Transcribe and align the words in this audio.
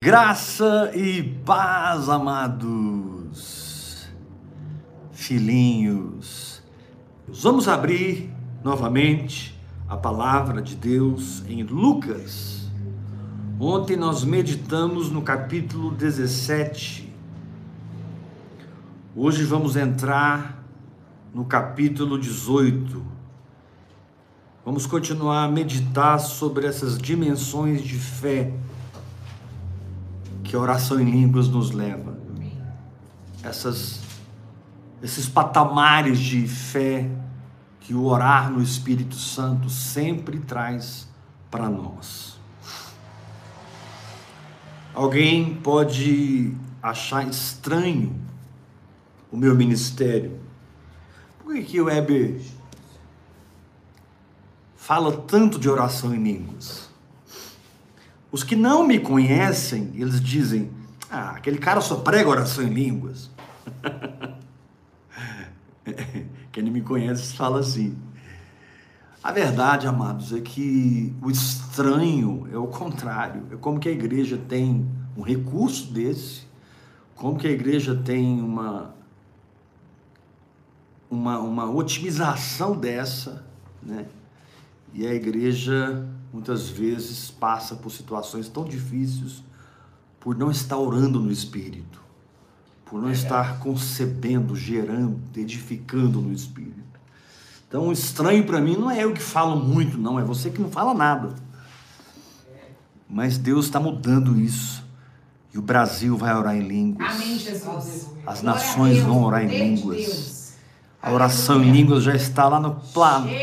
Graça 0.00 0.92
e 0.94 1.24
paz, 1.44 2.08
amados 2.08 4.08
filhinhos. 5.10 6.62
Vamos 7.26 7.66
abrir 7.66 8.32
novamente 8.62 9.60
a 9.88 9.96
palavra 9.96 10.62
de 10.62 10.76
Deus 10.76 11.42
em 11.48 11.64
Lucas. 11.64 12.70
Ontem 13.58 13.96
nós 13.96 14.22
meditamos 14.22 15.10
no 15.10 15.20
capítulo 15.20 15.90
17. 15.90 17.12
Hoje 19.16 19.42
vamos 19.42 19.74
entrar 19.74 20.62
no 21.34 21.44
capítulo 21.44 22.16
18. 22.16 23.04
Vamos 24.64 24.86
continuar 24.86 25.46
a 25.46 25.48
meditar 25.48 26.20
sobre 26.20 26.68
essas 26.68 26.96
dimensões 26.96 27.82
de 27.82 27.98
fé 27.98 28.54
que 30.48 30.56
a 30.56 30.58
oração 30.58 30.98
em 30.98 31.04
línguas 31.04 31.46
nos 31.46 31.72
leva. 31.72 32.16
Essas, 33.42 34.00
esses 35.02 35.28
patamares 35.28 36.18
de 36.18 36.48
fé 36.48 37.08
que 37.80 37.92
o 37.94 38.04
orar 38.06 38.50
no 38.50 38.62
Espírito 38.62 39.14
Santo 39.14 39.68
sempre 39.68 40.38
traz 40.40 41.06
para 41.50 41.68
nós. 41.68 42.38
Alguém 44.94 45.54
pode 45.56 46.54
achar 46.82 47.28
estranho 47.28 48.18
o 49.30 49.36
meu 49.36 49.54
ministério. 49.54 50.40
Por 51.38 51.54
que, 51.54 51.62
que 51.62 51.80
o 51.80 51.84
Weber 51.84 52.40
fala 54.74 55.12
tanto 55.12 55.58
de 55.58 55.68
oração 55.68 56.14
em 56.14 56.22
línguas? 56.22 56.87
Os 58.30 58.44
que 58.44 58.54
não 58.54 58.86
me 58.86 58.98
conhecem, 58.98 59.90
eles 59.94 60.20
dizem: 60.20 60.70
Ah, 61.10 61.30
aquele 61.30 61.58
cara 61.58 61.80
só 61.80 61.96
prega 61.96 62.28
oração 62.28 62.64
em 62.64 62.68
línguas. 62.70 63.30
Quem 66.52 66.62
não 66.62 66.70
me 66.70 66.82
conhece 66.82 67.34
fala 67.34 67.60
assim. 67.60 67.96
A 69.22 69.32
verdade, 69.32 69.86
amados, 69.86 70.32
é 70.32 70.40
que 70.40 71.14
o 71.20 71.30
estranho 71.30 72.48
é 72.52 72.56
o 72.56 72.66
contrário. 72.66 73.42
É 73.50 73.56
como 73.56 73.80
que 73.80 73.88
a 73.88 73.92
igreja 73.92 74.38
tem 74.48 74.88
um 75.16 75.22
recurso 75.22 75.92
desse, 75.92 76.42
como 77.16 77.36
que 77.36 77.46
a 77.46 77.50
igreja 77.50 77.96
tem 77.96 78.40
uma, 78.40 78.94
uma, 81.10 81.40
uma 81.40 81.70
otimização 81.70 82.76
dessa, 82.76 83.44
né? 83.82 84.06
E 84.94 85.06
a 85.06 85.12
igreja 85.12 86.06
muitas 86.32 86.68
vezes 86.68 87.30
passa 87.30 87.74
por 87.74 87.90
situações 87.90 88.48
tão 88.48 88.64
difíceis 88.64 89.42
por 90.20 90.36
não 90.36 90.50
estar 90.50 90.76
orando 90.76 91.20
no 91.20 91.30
Espírito, 91.30 92.02
por 92.84 93.00
não 93.00 93.10
estar 93.10 93.60
concebendo, 93.60 94.54
gerando, 94.56 95.20
edificando 95.36 96.20
no 96.20 96.32
Espírito. 96.32 96.76
Então, 97.68 97.92
estranho 97.92 98.44
para 98.44 98.60
mim 98.60 98.76
não 98.76 98.90
é 98.90 99.04
eu 99.04 99.12
que 99.12 99.22
falo 99.22 99.56
muito, 99.56 99.98
não, 99.98 100.18
é 100.18 100.24
você 100.24 100.50
que 100.50 100.60
não 100.60 100.70
fala 100.70 100.94
nada. 100.94 101.34
Mas 103.08 103.38
Deus 103.38 103.66
está 103.66 103.78
mudando 103.78 104.38
isso. 104.38 104.84
E 105.52 105.58
o 105.58 105.62
Brasil 105.62 106.16
vai 106.16 106.34
orar 106.34 106.56
em 106.56 106.66
línguas. 106.66 107.10
Amém, 107.14 107.38
Jesus. 107.38 108.08
As 108.26 108.42
nações 108.42 108.98
vão 108.98 109.24
orar 109.24 109.42
em 109.44 109.74
línguas. 109.74 110.37
A 111.00 111.12
oração 111.12 111.62
em 111.62 111.70
línguas 111.70 112.02
já 112.02 112.14
está 112.14 112.48
lá 112.48 112.58
no 112.58 112.76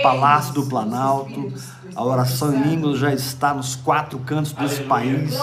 Palácio 0.03 0.53
do 0.53 0.65
Planalto. 0.65 1.53
A 1.95 2.03
oração 2.03 2.53
em 2.53 2.61
línguas 2.61 2.99
já 2.99 3.13
está 3.13 3.53
nos 3.53 3.75
quatro 3.75 4.19
cantos 4.19 4.51
desse 4.51 4.83
país, 4.83 5.33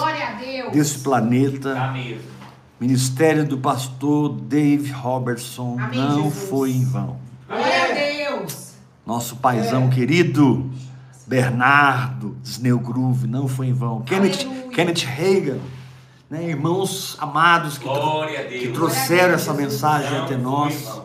desse 0.71 0.99
planeta. 0.99 1.93
Ministério 2.79 3.45
do 3.45 3.57
pastor 3.57 4.29
Dave 4.29 4.91
Robertson 4.91 5.77
não 5.93 6.29
foi 6.29 6.71
em 6.71 6.85
vão. 6.85 7.17
Glória 7.47 7.83
a 7.83 8.31
Deus. 8.35 8.73
Nosso 9.05 9.37
paizão 9.37 9.89
querido, 9.89 10.69
Bernardo 11.25 12.37
Snellgroove, 12.43 13.27
não 13.27 13.47
foi 13.47 13.67
em 13.67 13.73
vão. 13.73 14.01
Kenneth, 14.01 14.45
Kenneth 14.71 15.05
Reagan 15.05 15.59
né, 16.33 16.49
irmãos 16.49 17.15
amados 17.19 17.77
que, 17.77 17.87
que 18.59 18.69
trouxeram 18.69 19.35
essa 19.35 19.53
mensagem 19.53 20.17
até 20.17 20.35
nós. 20.35 21.03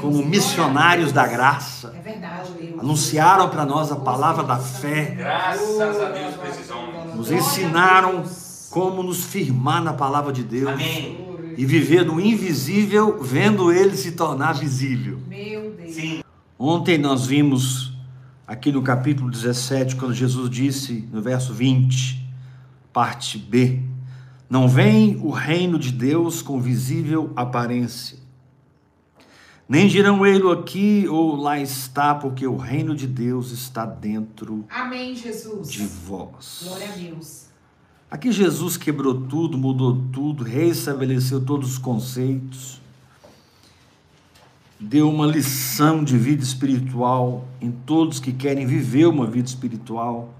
Como 0.00 0.24
missionários 0.24 1.10
da 1.10 1.26
graça. 1.26 1.92
É 1.98 2.00
verdade, 2.00 2.74
Anunciaram 2.78 3.50
para 3.50 3.66
nós 3.66 3.90
a 3.90 3.96
palavra 3.96 4.44
da 4.44 4.56
fé. 4.56 5.16
Graças 5.18 6.00
a 6.00 6.08
Deus 6.10 6.36
precisamos. 6.36 7.14
Nos 7.16 7.32
ensinaram 7.32 8.22
como 8.70 9.02
nos 9.02 9.24
firmar 9.24 9.82
na 9.82 9.92
palavra 9.92 10.32
de 10.32 10.44
Deus. 10.44 10.70
Amém. 10.70 11.54
E 11.58 11.66
viver 11.66 12.06
no 12.06 12.18
invisível, 12.20 13.18
vendo 13.20 13.72
ele 13.72 13.96
se 13.96 14.12
tornar 14.12 14.54
visível. 14.54 15.18
Meu 15.28 15.72
Deus. 15.72 15.94
Sim. 15.94 16.22
Ontem 16.56 16.96
nós 16.96 17.26
vimos 17.26 17.92
aqui 18.46 18.70
no 18.70 18.82
capítulo 18.82 19.30
17, 19.30 19.96
quando 19.96 20.14
Jesus 20.14 20.48
disse, 20.48 21.06
no 21.12 21.20
verso 21.20 21.52
20, 21.52 22.24
parte 22.92 23.36
B: 23.36 23.91
Não 24.52 24.68
vem 24.68 25.16
o 25.16 25.30
reino 25.30 25.78
de 25.78 25.90
Deus 25.90 26.42
com 26.42 26.60
visível 26.60 27.32
aparência 27.34 28.22
nem 29.72 29.88
dirão 29.88 30.26
ele 30.26 30.50
aqui 30.50 31.06
ou 31.08 31.34
lá 31.34 31.58
está, 31.58 32.14
porque 32.14 32.46
o 32.46 32.58
reino 32.58 32.94
de 32.94 33.06
Deus 33.06 33.52
está 33.52 33.86
dentro 33.86 34.66
Amém, 34.68 35.16
Jesus. 35.16 35.72
de 35.72 35.86
vós. 35.86 36.64
Glória 36.64 36.90
a 36.90 36.92
Deus. 36.92 37.46
Aqui 38.10 38.30
Jesus 38.30 38.76
quebrou 38.76 39.22
tudo, 39.22 39.56
mudou 39.56 39.98
tudo, 40.12 40.44
reestabeleceu 40.44 41.42
todos 41.42 41.72
os 41.72 41.78
conceitos, 41.78 42.82
deu 44.78 45.08
uma 45.08 45.26
lição 45.26 46.04
de 46.04 46.18
vida 46.18 46.42
espiritual 46.42 47.46
em 47.58 47.70
todos 47.70 48.20
que 48.20 48.30
querem 48.30 48.66
viver 48.66 49.06
uma 49.06 49.26
vida 49.26 49.48
espiritual, 49.48 50.34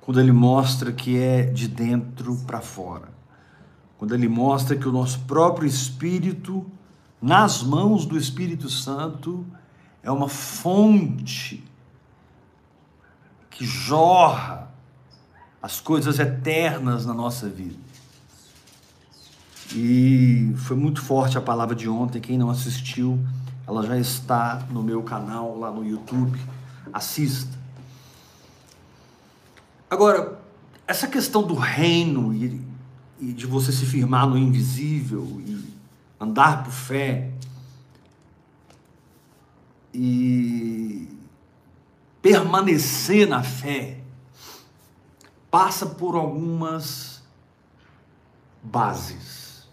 quando 0.00 0.20
ele 0.20 0.32
mostra 0.32 0.92
que 0.92 1.18
é 1.18 1.44
de 1.44 1.68
dentro 1.68 2.36
para 2.46 2.60
fora. 2.60 3.08
Quando 3.98 4.14
ele 4.14 4.28
mostra 4.28 4.76
que 4.76 4.88
o 4.88 4.92
nosso 4.92 5.20
próprio 5.20 5.66
espírito 5.68 6.66
nas 7.20 7.62
mãos 7.62 8.06
do 8.06 8.16
Espírito 8.16 8.70
Santo 8.70 9.44
é 10.02 10.10
uma 10.10 10.28
fonte 10.28 11.62
que 13.50 13.66
jorra 13.66 14.70
as 15.62 15.80
coisas 15.80 16.18
eternas 16.18 17.04
na 17.04 17.12
nossa 17.12 17.46
vida. 17.48 17.76
E 19.74 20.54
foi 20.56 20.76
muito 20.76 21.02
forte 21.02 21.36
a 21.36 21.40
palavra 21.40 21.76
de 21.76 21.88
ontem. 21.88 22.20
Quem 22.20 22.38
não 22.38 22.48
assistiu, 22.48 23.18
ela 23.66 23.86
já 23.86 23.98
está 23.98 24.66
no 24.70 24.82
meu 24.82 25.02
canal 25.02 25.58
lá 25.58 25.70
no 25.70 25.84
YouTube. 25.84 26.40
Assista. 26.92 27.59
Agora, 29.90 30.40
essa 30.86 31.08
questão 31.08 31.42
do 31.42 31.54
reino 31.54 32.32
e, 32.32 32.64
e 33.18 33.32
de 33.32 33.44
você 33.44 33.72
se 33.72 33.84
firmar 33.84 34.24
no 34.28 34.38
invisível 34.38 35.42
e 35.44 35.74
andar 36.20 36.62
por 36.62 36.72
fé 36.72 37.32
e 39.92 41.08
permanecer 42.22 43.26
na 43.26 43.42
fé 43.42 43.98
passa 45.50 45.84
por 45.84 46.14
algumas 46.14 47.20
bases. 48.62 49.68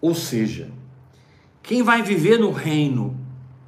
Ou 0.00 0.14
seja, 0.14 0.72
quem 1.62 1.84
vai 1.84 2.02
viver 2.02 2.38
no 2.38 2.50
reino 2.50 3.16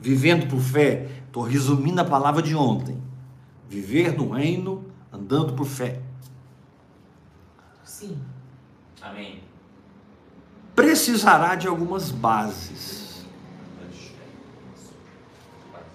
vivendo 0.01 0.49
por 0.49 0.61
fé, 0.61 1.09
estou 1.27 1.45
resumindo 1.45 2.01
a 2.01 2.05
palavra 2.05 2.43
de 2.43 2.55
ontem, 2.57 3.01
viver 3.75 4.17
no 4.17 4.31
reino 4.31 4.85
andando 5.13 5.55
por 5.55 5.67
fé. 5.67 6.01
Sim. 7.85 8.21
Amém 9.03 9.43
precisará 10.75 11.55
de 11.55 11.67
algumas 11.67 12.11
bases. 12.11 13.25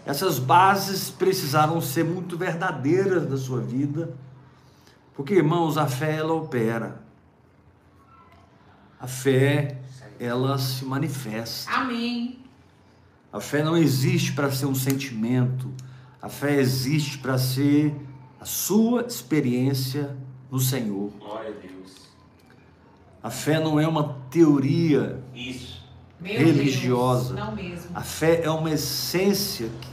Essas 0.06 0.40
bases 0.40 1.12
precisaram 1.12 1.80
ser 1.82 2.04
muito 2.04 2.36
verdadeiras 2.38 3.30
na 3.30 3.38
sua 3.38 3.62
vida, 3.62 4.16
porque 5.14 5.36
irmãos, 5.36 5.78
a 5.78 5.86
fé 5.86 6.16
ela 6.16 6.34
opera. 6.34 7.04
A 9.00 9.08
fé 9.08 9.82
ela 10.20 10.58
se 10.58 10.84
manifesta. 10.84 11.72
Amém. 11.72 12.40
A 13.32 13.40
fé 13.40 13.64
não 13.64 13.78
existe 13.78 14.34
para 14.34 14.52
ser 14.52 14.66
um 14.66 14.74
sentimento. 14.74 15.72
A 16.22 16.28
fé 16.28 16.60
existe 16.60 17.18
para 17.18 17.38
ser 17.38 17.96
a 18.40 18.46
sua 18.46 19.02
experiência 19.02 20.16
no 20.52 20.60
Senhor. 20.60 21.12
Glória 21.20 21.50
a 21.50 21.68
Deus. 21.68 22.10
A 23.22 23.30
fé 23.30 23.60
não 23.60 23.80
é 23.80 23.88
uma 23.88 24.16
teoria 24.30 25.22
Isso. 25.34 25.80
Religiosa. 26.22 27.34
Deus, 27.34 27.48
não 27.48 27.56
mesmo. 27.56 27.92
A 27.94 28.02
fé 28.02 28.42
é 28.44 28.50
uma 28.50 28.72
essência 28.72 29.70
que, 29.82 29.90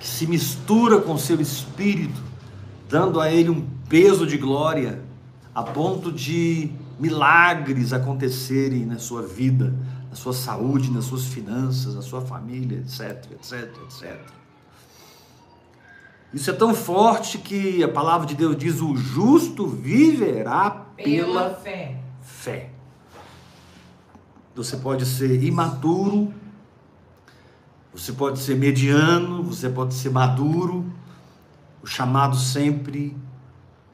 que 0.00 0.06
se 0.06 0.26
mistura 0.26 1.00
com 1.00 1.16
seu 1.16 1.40
espírito, 1.40 2.20
dando 2.88 3.20
a 3.20 3.30
ele 3.30 3.50
um 3.50 3.68
peso 3.88 4.26
de 4.26 4.36
glória 4.36 5.02
a 5.54 5.62
ponto 5.62 6.12
de 6.12 6.70
milagres 6.98 7.92
acontecerem 7.92 8.84
na 8.84 8.98
sua 8.98 9.22
vida, 9.22 9.74
na 10.08 10.16
sua 10.16 10.32
saúde, 10.32 10.90
nas 10.90 11.04
suas 11.04 11.24
finanças, 11.24 11.94
na 11.94 12.02
sua 12.02 12.20
família, 12.20 12.78
etc, 12.78 13.32
etc, 13.32 13.70
etc. 13.84 14.39
Isso 16.32 16.48
é 16.50 16.52
tão 16.52 16.74
forte 16.74 17.38
que 17.38 17.82
a 17.82 17.88
palavra 17.88 18.26
de 18.26 18.34
Deus 18.34 18.56
diz: 18.56 18.80
o 18.80 18.96
justo 18.96 19.66
viverá 19.66 20.70
pela, 20.96 21.50
Pela 21.50 21.54
fé. 21.54 22.00
fé. 22.20 22.70
Você 24.54 24.76
pode 24.76 25.06
ser 25.06 25.42
imaturo, 25.42 26.32
você 27.92 28.12
pode 28.12 28.38
ser 28.38 28.56
mediano, 28.56 29.42
você 29.42 29.68
pode 29.68 29.94
ser 29.94 30.10
maduro. 30.10 30.84
O 31.82 31.86
chamado 31.86 32.36
sempre 32.36 33.16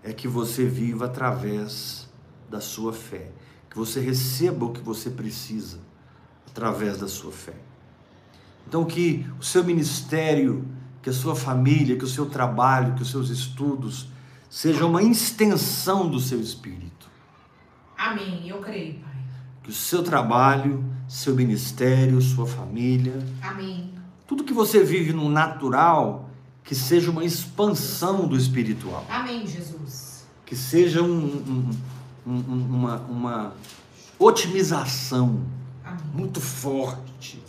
é 0.03 0.12
que 0.12 0.27
você 0.27 0.65
viva 0.65 1.06
através 1.06 2.09
da 2.50 2.61
sua 2.61 2.93
fé, 2.93 3.31
que 3.71 3.77
você 3.77 4.00
receba 4.00 4.67
o 4.67 4.73
que 4.73 4.81
você 4.81 5.09
precisa 5.11 5.79
através 6.47 6.99
da 6.99 7.06
sua 7.09 7.31
fé. 7.31 7.55
Então 8.67 8.85
que 8.85 9.27
o 9.38 9.44
seu 9.44 9.62
ministério, 9.62 10.65
que 11.06 11.11
a 11.11 11.12
sua 11.12 11.37
família, 11.37 11.97
que 11.97 12.03
o 12.05 12.08
seu 12.08 12.26
trabalho, 12.26 12.94
que 12.97 13.03
os 13.03 13.12
seus 13.12 13.31
estudos 13.31 14.08
sejam 14.50 14.91
uma 14.91 15.00
extensão 15.00 16.08
do 16.11 16.19
seu 16.19 16.41
espírito. 16.41 17.06
Amém. 17.97 18.49
Eu 18.49 18.58
creio, 18.58 18.94
Pai. 18.94 19.14
Que 19.62 19.70
o 19.70 19.73
seu 19.73 20.03
trabalho, 20.03 20.85
seu 21.06 21.32
ministério, 21.37 22.20
sua 22.20 22.44
família, 22.44 23.25
Amém. 23.41 23.94
tudo 24.26 24.43
que 24.43 24.53
você 24.53 24.82
vive 24.82 25.12
no 25.12 25.29
natural, 25.29 26.29
que 26.64 26.75
seja 26.75 27.09
uma 27.09 27.25
expansão 27.25 28.26
do 28.26 28.37
espiritual. 28.37 29.06
Amém, 29.09 29.47
Jesus. 29.47 30.26
Que 30.44 30.56
seja 30.56 31.02
um- 31.05 31.25
um- 31.25 31.70
um- 32.26 32.32
um- 32.52 32.67
uma, 32.75 32.97
uma 33.02 33.52
otimização 34.19 35.41
Amém. 35.85 36.00
muito 36.12 36.41
forte 36.41 37.41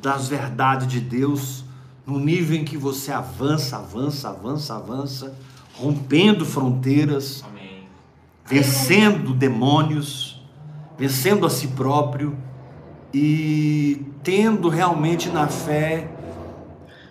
das 0.00 0.28
verdades 0.28 0.86
de 0.86 1.00
Deus 1.00 1.61
no 2.06 2.18
nível 2.18 2.56
em 2.56 2.64
que 2.64 2.76
você 2.76 3.12
avança, 3.12 3.76
avança, 3.76 4.28
avança, 4.28 4.74
avança, 4.74 5.38
rompendo 5.74 6.44
fronteiras, 6.44 7.44
Amém. 7.46 7.88
vencendo 8.44 9.34
demônios, 9.34 10.42
vencendo 10.98 11.46
a 11.46 11.50
si 11.50 11.68
próprio 11.68 12.36
e 13.14 14.04
tendo 14.22 14.68
realmente 14.68 15.28
na 15.28 15.48
fé 15.48 16.10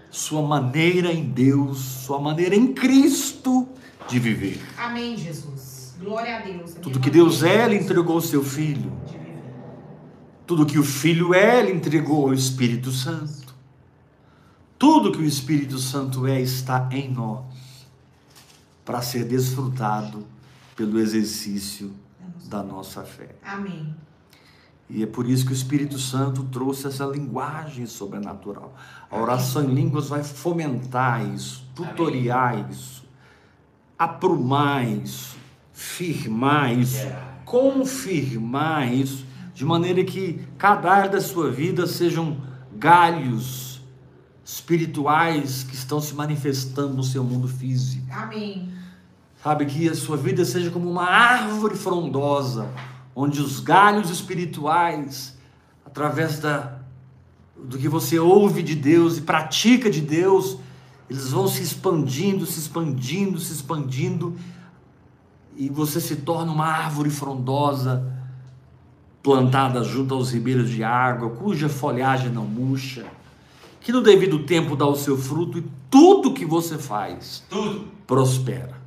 sua 0.09 0.41
maneira 0.41 1.11
em 1.11 1.23
Deus, 1.23 1.79
sua 1.79 2.19
maneira 2.19 2.55
em 2.55 2.73
Cristo 2.73 3.67
de 4.07 4.19
viver. 4.19 4.61
Amém, 4.77 5.15
Jesus. 5.15 5.95
Glória 5.99 6.37
a 6.37 6.41
Deus. 6.41 6.73
Tudo 6.81 6.99
que 6.99 7.09
Deus 7.09 7.43
é, 7.43 7.65
Ele 7.65 7.77
entregou 7.77 8.17
o 8.17 8.21
seu 8.21 8.43
Filho. 8.43 8.91
Tudo 10.45 10.65
que 10.65 10.77
o 10.77 10.83
Filho 10.83 11.33
é, 11.33 11.59
Ele 11.59 11.71
entregou 11.71 12.27
ao 12.27 12.33
Espírito 12.33 12.91
Santo. 12.91 13.50
Tudo 14.81 15.11
que 15.11 15.19
o 15.19 15.23
Espírito 15.23 15.77
Santo 15.77 16.25
é, 16.25 16.41
está 16.41 16.89
em 16.91 17.07
nós, 17.07 17.45
para 18.83 18.99
ser 18.99 19.25
desfrutado 19.25 20.25
pelo 20.75 20.97
exercício 20.97 21.93
da 22.45 22.63
nossa 22.63 23.03
fé. 23.03 23.35
Amém. 23.45 23.95
E 24.89 25.03
é 25.03 25.05
por 25.05 25.29
isso 25.29 25.45
que 25.45 25.51
o 25.51 25.53
Espírito 25.53 25.99
Santo 25.99 26.45
trouxe 26.45 26.87
essa 26.87 27.05
linguagem 27.05 27.85
sobrenatural. 27.85 28.73
A 29.11 29.19
oração 29.19 29.65
em 29.65 29.71
línguas 29.71 30.09
vai 30.09 30.23
fomentar 30.23 31.31
isso, 31.31 31.63
tutoriar 31.75 32.67
isso, 32.67 33.03
aprumar 33.99 34.83
isso, 34.83 35.37
firmar 35.71 36.75
isso, 36.75 37.03
Yeah. 37.03 37.37
confirmar 37.45 38.91
isso, 38.91 39.27
de 39.53 39.63
maneira 39.63 40.03
que 40.03 40.43
cada 40.57 40.91
área 40.91 41.09
da 41.11 41.21
sua 41.21 41.51
vida 41.51 41.85
sejam 41.85 42.41
galhos 42.75 43.70
espirituais 44.51 45.63
que 45.63 45.73
estão 45.73 46.01
se 46.01 46.13
manifestando 46.13 46.93
no 46.93 47.03
seu 47.03 47.23
mundo 47.23 47.47
físico. 47.47 48.05
Amém. 48.11 48.67
Sabe, 49.41 49.65
que 49.65 49.87
a 49.87 49.95
sua 49.95 50.17
vida 50.17 50.43
seja 50.43 50.69
como 50.69 50.91
uma 50.91 51.05
árvore 51.05 51.75
frondosa, 51.75 52.69
onde 53.15 53.39
os 53.39 53.61
galhos 53.61 54.09
espirituais, 54.09 55.37
através 55.85 56.39
da, 56.39 56.79
do 57.57 57.77
que 57.77 57.87
você 57.87 58.19
ouve 58.19 58.61
de 58.61 58.75
Deus 58.75 59.17
e 59.17 59.21
pratica 59.21 59.89
de 59.89 60.01
Deus, 60.01 60.57
eles 61.09 61.31
vão 61.31 61.47
se 61.47 61.63
expandindo, 61.63 62.45
se 62.45 62.59
expandindo, 62.59 63.39
se 63.39 63.53
expandindo, 63.53 64.35
e 65.55 65.69
você 65.69 66.01
se 66.01 66.17
torna 66.17 66.51
uma 66.51 66.67
árvore 66.67 67.09
frondosa, 67.09 68.05
plantada 69.23 69.81
junto 69.81 70.13
aos 70.13 70.31
ribeiros 70.31 70.69
de 70.69 70.83
água, 70.83 71.29
cuja 71.29 71.69
folhagem 71.69 72.29
não 72.29 72.45
murcha, 72.45 73.05
que 73.81 73.91
no 73.91 74.01
devido 74.01 74.45
tempo 74.45 74.75
dá 74.75 74.85
o 74.85 74.95
seu 74.95 75.17
fruto, 75.17 75.57
e 75.57 75.63
tudo 75.89 76.33
que 76.33 76.45
você 76.45 76.77
faz 76.77 77.43
Tudo. 77.49 77.87
prospera. 78.07 78.79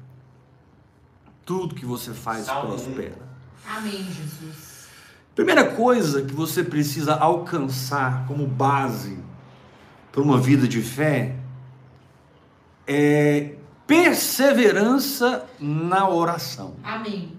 Tudo 1.44 1.75
que 1.75 1.85
você 1.85 2.14
faz 2.14 2.46
Salmo 2.46 2.69
prospera. 2.69 3.19
Amém, 3.69 4.05
Jesus. 4.05 4.88
Primeira 5.35 5.64
coisa 5.73 6.23
que 6.23 6.32
você 6.32 6.62
precisa 6.62 7.14
alcançar 7.14 8.25
como 8.26 8.46
base 8.46 9.19
para 10.12 10.23
uma 10.23 10.38
vida 10.38 10.69
de 10.69 10.81
fé 10.81 11.37
é 12.87 13.56
perseverança 13.87 15.44
na 15.58 16.08
oração. 16.08 16.76
Amém. 16.85 17.33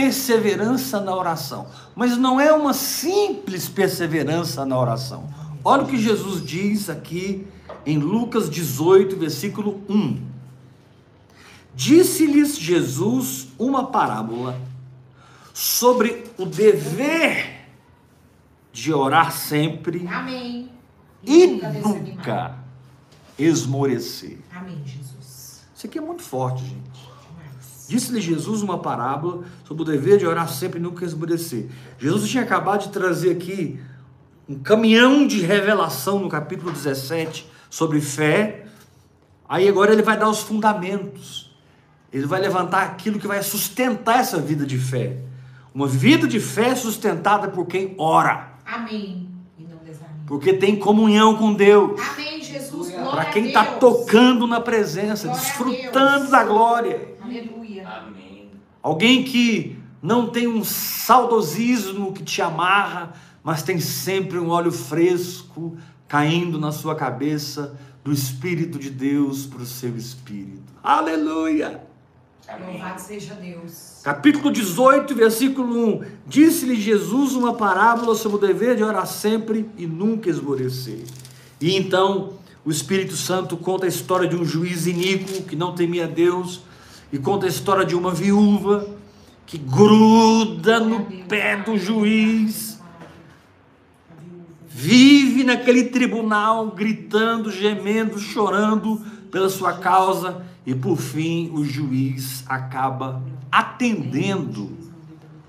Perseverança 0.00 0.98
na 0.98 1.14
oração. 1.14 1.66
Mas 1.94 2.16
não 2.16 2.40
é 2.40 2.50
uma 2.50 2.72
simples 2.72 3.68
perseverança 3.68 4.64
na 4.64 4.78
oração. 4.78 5.28
Olha 5.62 5.82
o 5.82 5.86
que 5.86 5.98
Jesus 5.98 6.42
diz 6.42 6.88
aqui 6.88 7.46
em 7.84 7.98
Lucas 7.98 8.48
18, 8.48 9.14
versículo 9.16 9.82
1. 9.90 10.26
Disse-lhes 11.74 12.56
Jesus 12.58 13.48
uma 13.58 13.88
parábola 13.88 14.58
sobre 15.52 16.24
o 16.38 16.46
dever 16.46 17.66
de 18.72 18.94
orar 18.94 19.30
sempre 19.32 20.08
Amém. 20.08 20.70
e 21.22 21.46
nunca 21.46 22.56
esmorecer. 23.38 24.38
Amém, 24.50 24.80
Jesus. 24.82 25.62
Isso 25.76 25.86
aqui 25.86 25.98
é 25.98 26.00
muito 26.00 26.22
forte, 26.22 26.64
gente. 26.64 27.09
Disse-lhe 27.90 28.20
Jesus 28.20 28.62
uma 28.62 28.78
parábola 28.78 29.42
sobre 29.64 29.82
o 29.82 29.84
dever 29.84 30.16
de 30.16 30.24
orar 30.24 30.48
sempre 30.48 30.78
e 30.78 30.82
nunca 30.82 31.04
esmorecer. 31.04 31.68
Jesus 31.98 32.30
tinha 32.30 32.44
acabado 32.44 32.82
de 32.82 32.90
trazer 32.90 33.32
aqui 33.32 33.80
um 34.48 34.60
caminhão 34.60 35.26
de 35.26 35.40
revelação 35.40 36.20
no 36.20 36.28
capítulo 36.28 36.70
17 36.70 37.50
sobre 37.68 38.00
fé. 38.00 38.66
Aí 39.48 39.68
agora 39.68 39.92
ele 39.92 40.02
vai 40.02 40.16
dar 40.16 40.28
os 40.28 40.38
fundamentos. 40.40 41.52
Ele 42.12 42.26
vai 42.26 42.40
levantar 42.40 42.84
aquilo 42.84 43.18
que 43.18 43.26
vai 43.26 43.42
sustentar 43.42 44.20
essa 44.20 44.38
vida 44.38 44.64
de 44.64 44.78
fé. 44.78 45.16
Uma 45.74 45.88
vida 45.88 46.28
de 46.28 46.38
fé 46.38 46.76
sustentada 46.76 47.48
por 47.48 47.66
quem 47.66 47.96
ora, 47.98 48.50
Amém. 48.64 49.28
Porque 50.28 50.52
tem 50.52 50.76
comunhão 50.76 51.36
com 51.36 51.52
Deus. 51.52 52.00
Amém, 52.00 52.40
Jesus. 52.40 52.92
Glória 52.92 53.10
Para 53.10 53.24
quem 53.24 53.48
está 53.48 53.64
tocando 53.64 54.46
na 54.46 54.60
presença, 54.60 55.26
Glória 55.26 55.42
desfrutando 55.42 56.30
da 56.30 56.44
glória. 56.44 57.18
Aleluia. 57.30 57.88
Amém. 57.88 58.50
Alguém 58.82 59.22
que 59.22 59.78
não 60.02 60.30
tem 60.30 60.48
um 60.48 60.64
saudosismo 60.64 62.12
que 62.12 62.24
te 62.24 62.42
amarra, 62.42 63.12
mas 63.42 63.62
tem 63.62 63.78
sempre 63.78 64.36
um 64.36 64.48
óleo 64.48 64.72
fresco 64.72 65.76
caindo 66.08 66.58
na 66.58 66.72
sua 66.72 66.96
cabeça 66.96 67.78
do 68.02 68.12
Espírito 68.12 68.80
de 68.80 68.90
Deus 68.90 69.46
para 69.46 69.62
o 69.62 69.66
seu 69.66 69.96
espírito. 69.96 70.72
Aleluia! 70.82 71.82
Louvado 72.66 73.00
seja 73.00 73.34
Deus. 73.34 74.00
Capítulo 74.02 74.50
18, 74.50 75.14
versículo 75.14 76.00
1. 76.00 76.04
Disse-lhe 76.26 76.74
Jesus 76.74 77.34
uma 77.34 77.54
parábola 77.54 78.16
sobre 78.16 78.38
o 78.38 78.40
dever 78.40 78.74
de 78.74 78.82
orar 78.82 79.06
sempre 79.06 79.70
e 79.76 79.86
nunca 79.86 80.28
esmorecer. 80.28 81.04
E 81.60 81.76
então 81.76 82.32
o 82.64 82.72
Espírito 82.72 83.14
Santo 83.14 83.56
conta 83.56 83.84
a 83.84 83.88
história 83.88 84.28
de 84.28 84.34
um 84.34 84.44
juiz 84.44 84.88
iníquo 84.88 85.44
que 85.44 85.54
não 85.54 85.76
temia 85.76 86.08
Deus 86.08 86.62
e 87.12 87.18
conta 87.18 87.46
a 87.46 87.48
história 87.48 87.84
de 87.84 87.94
uma 87.94 88.12
viúva 88.12 88.86
que 89.46 89.58
gruda 89.58 90.78
no 90.78 91.04
pé 91.26 91.56
do 91.56 91.76
juiz, 91.76 92.80
vive 94.68 95.42
naquele 95.42 95.84
tribunal 95.84 96.68
gritando, 96.68 97.50
gemendo, 97.50 98.18
chorando 98.18 99.04
pela 99.30 99.48
sua 99.48 99.72
causa 99.72 100.46
e 100.64 100.74
por 100.74 100.96
fim 100.96 101.50
o 101.52 101.64
juiz 101.64 102.44
acaba 102.46 103.22
atendendo 103.50 104.70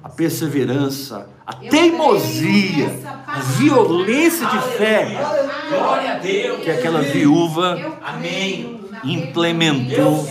a 0.03 0.09
perseverança, 0.09 1.29
a 1.45 1.53
teimosia, 1.53 2.99
a 3.27 3.39
violência 3.39 4.47
de 4.47 4.59
fé 4.77 5.15
Aleluia. 5.15 5.69
Glória 5.69 6.13
a 6.13 6.17
Deus. 6.17 6.63
que 6.63 6.71
aquela 6.71 7.01
viúva 7.01 7.99
Amém. 8.03 8.80
Implementou 9.03 10.27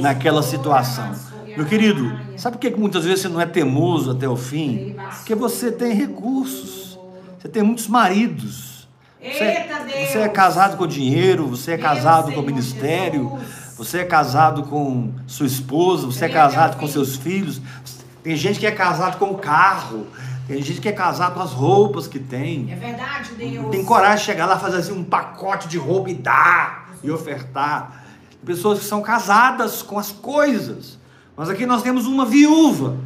naquela 0.00 0.42
situação. 0.42 1.12
Meu 1.56 1.66
querido, 1.66 2.18
sabe 2.36 2.56
por 2.56 2.60
que 2.60 2.76
muitas 2.78 3.04
vezes 3.04 3.20
você 3.20 3.28
não 3.28 3.40
é 3.40 3.46
teimoso 3.46 4.10
até 4.10 4.28
o 4.28 4.36
fim? 4.36 4.96
Porque 5.18 5.34
você 5.34 5.70
tem 5.70 5.94
recursos, 5.94 6.98
você 7.38 7.48
tem 7.48 7.62
muitos 7.62 7.86
maridos. 7.86 8.88
Você, 9.20 9.66
Deus. 9.86 10.10
você 10.10 10.18
é 10.18 10.28
casado 10.28 10.76
com 10.76 10.86
dinheiro, 10.86 11.46
você 11.46 11.72
é 11.72 11.78
casado 11.78 12.24
com 12.24 12.32
Senhor 12.32 12.44
ministério, 12.44 13.38
você 13.76 14.00
é 14.00 14.04
casado 14.04 14.64
com 14.64 15.12
sua 15.26 15.46
esposa, 15.46 16.06
você 16.06 16.26
é 16.26 16.28
casado 16.28 16.76
com 16.76 16.86
seus 16.86 17.16
filhos. 17.16 17.60
Tem 18.22 18.36
gente 18.36 18.58
que 18.58 18.66
é 18.66 18.70
casado 18.70 19.18
com 19.18 19.30
o 19.30 19.38
carro, 19.38 20.06
tem 20.46 20.60
gente 20.60 20.80
que 20.80 20.88
é 20.88 20.92
casado 20.92 21.34
com 21.34 21.40
as 21.40 21.52
roupas 21.52 22.06
que 22.06 22.18
tem. 22.18 22.70
É 22.70 22.76
verdade, 22.76 23.30
Deus. 23.34 23.70
Tem 23.70 23.84
coragem 23.84 24.18
de 24.18 24.24
chegar 24.24 24.44
lá 24.44 24.58
fazer 24.58 24.78
assim 24.78 24.92
um 24.92 25.04
pacote 25.04 25.68
de 25.68 25.78
roupa 25.78 26.10
e 26.10 26.14
dar 26.14 26.83
e 27.04 27.10
ofertar. 27.10 28.04
Pessoas 28.44 28.78
que 28.80 28.84
são 28.84 29.00
casadas 29.02 29.82
com 29.82 29.98
as 29.98 30.10
coisas. 30.10 30.98
Mas 31.36 31.48
aqui 31.48 31.66
nós 31.66 31.82
temos 31.82 32.06
uma 32.06 32.24
viúva. 32.24 32.96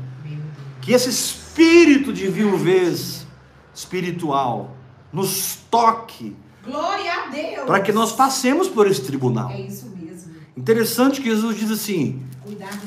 Que 0.81 0.93
esse 0.93 1.09
espírito 1.11 2.13
de 2.13 2.29
viuvez 2.29 3.27
espiritual 3.75 4.77
nos 5.13 5.57
toque 5.71 6.37
Glória 6.65 7.13
a 7.13 7.27
Deus. 7.29 7.67
para 7.67 7.81
que 7.81 7.93
nós 7.93 8.13
passemos 8.13 8.69
por 8.69 8.87
esse 8.87 9.03
tribunal. 9.03 9.51
É 9.51 9.61
isso 9.61 9.87
mesmo. 9.91 10.35
Interessante 10.57 11.21
que 11.21 11.29
Jesus 11.29 11.57
diz 11.57 11.71
assim: 11.71 12.23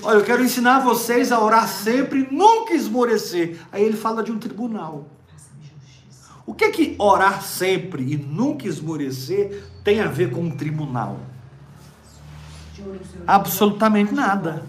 Olha, 0.04 0.18
eu 0.18 0.24
quero 0.24 0.44
ensinar 0.44 0.80
vocês 0.80 1.32
a 1.32 1.40
orar 1.40 1.68
sempre, 1.68 2.28
nunca 2.32 2.74
esmorecer. 2.74 3.60
Aí 3.72 3.84
ele 3.84 3.98
fala 3.98 4.24
de 4.24 4.32
um 4.32 4.38
tribunal. 4.38 5.08
O 6.46 6.54
que 6.54 6.70
que 6.70 6.96
orar 6.98 7.42
sempre 7.42 8.14
e 8.14 8.18
nunca 8.18 8.68
esmorecer 8.68 9.64
tem 9.84 10.00
a 10.00 10.08
ver 10.08 10.32
com 10.32 10.42
um 10.42 10.52
tribunal? 10.52 11.20
Absolutamente 13.28 14.14
nada. 14.14 14.66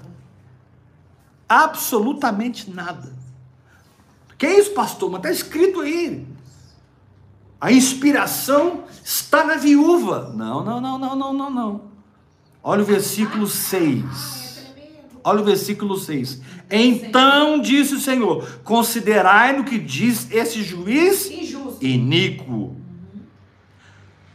Absolutamente 1.48 2.70
nada. 2.70 3.12
Que 4.38 4.46
é 4.46 4.58
isso, 4.58 4.72
pastor? 4.72 5.10
Mas 5.10 5.20
está 5.20 5.30
escrito 5.30 5.80
aí. 5.80 6.26
A 7.60 7.70
inspiração 7.70 8.84
está 9.04 9.44
na 9.44 9.56
viúva. 9.56 10.32
Não, 10.34 10.64
não, 10.64 10.80
não, 10.80 10.98
não, 10.98 11.16
não, 11.16 11.32
não, 11.32 11.50
não. 11.50 11.80
Olha 12.62 12.82
o 12.82 12.84
versículo 12.84 13.46
6. 13.46 14.58
É 14.58 14.72
tremendo. 14.72 15.20
Olha 15.22 15.40
o 15.40 15.44
versículo 15.44 15.96
6. 15.96 16.40
Então 16.70 17.60
disse 17.60 17.94
o 17.94 18.00
Senhor: 18.00 18.60
Considerai 18.64 19.56
no 19.56 19.64
que 19.64 19.78
diz 19.78 20.30
esse 20.30 20.62
juiz 20.62 21.30
iníquo. 21.80 22.81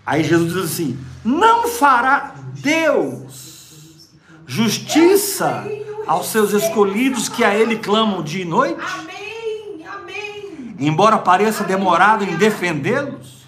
Aí 0.08 0.24
Jesus 0.24 0.54
diz 0.54 0.64
assim: 0.64 0.98
Não 1.26 1.68
fará 1.68 2.34
Deus 2.54 4.08
justiça 4.46 5.66
aos 6.08 6.28
seus 6.28 6.54
escolhidos 6.54 7.28
que 7.28 7.44
a 7.44 7.54
Ele 7.54 7.76
clamam 7.76 8.24
dia 8.24 8.44
e 8.44 8.46
noite? 8.46 8.80
Amém. 8.80 9.86
Amém. 9.86 10.76
Embora 10.80 11.18
pareça 11.18 11.66
demorado 11.66 12.24
em 12.24 12.38
defendê-los? 12.38 13.46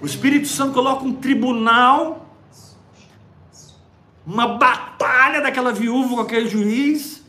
O 0.00 0.06
Espírito 0.06 0.46
Santo 0.46 0.72
coloca 0.72 1.04
um 1.04 1.14
tribunal, 1.14 2.28
uma 4.24 4.46
batalha 4.56 5.40
daquela 5.40 5.72
viúva 5.72 6.14
com 6.14 6.20
aquele 6.20 6.48
juiz. 6.48 7.24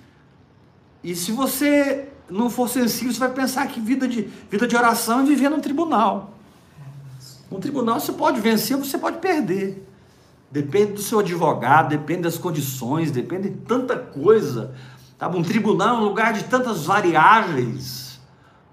E 1.04 1.16
se 1.16 1.32
você 1.32 2.10
não 2.30 2.52
for 2.52 2.70
sensível, 2.70 3.12
você 3.12 3.20
vai 3.20 3.32
pensar 3.32 3.66
que 3.68 3.80
vida 3.80 4.08
de, 4.08 4.30
vida 4.52 4.68
de 4.68 4.76
oração 4.76 5.22
é 5.22 5.24
viver 5.24 5.50
num 5.50 5.60
tribunal. 5.60 6.35
Um 7.56 7.60
tribunal 7.60 8.00
você 8.00 8.12
pode 8.12 8.42
vencer, 8.42 8.76
você 8.76 8.98
pode 8.98 9.20
perder. 9.20 9.88
Depende 10.52 10.94
do 10.94 11.02
seu 11.02 11.20
advogado, 11.20 11.90
depende 11.90 12.24
das 12.24 12.38
condições, 12.38 13.12
depende 13.12 13.50
de 13.50 13.58
tanta 13.58 13.98
coisa. 13.98 14.74
Tá? 15.18 15.28
Um 15.28 15.42
tribunal 15.42 15.98
é 15.98 16.00
um 16.00 16.04
lugar 16.04 16.34
de 16.34 16.44
tantas 16.44 16.86
variáveis. 16.86 18.20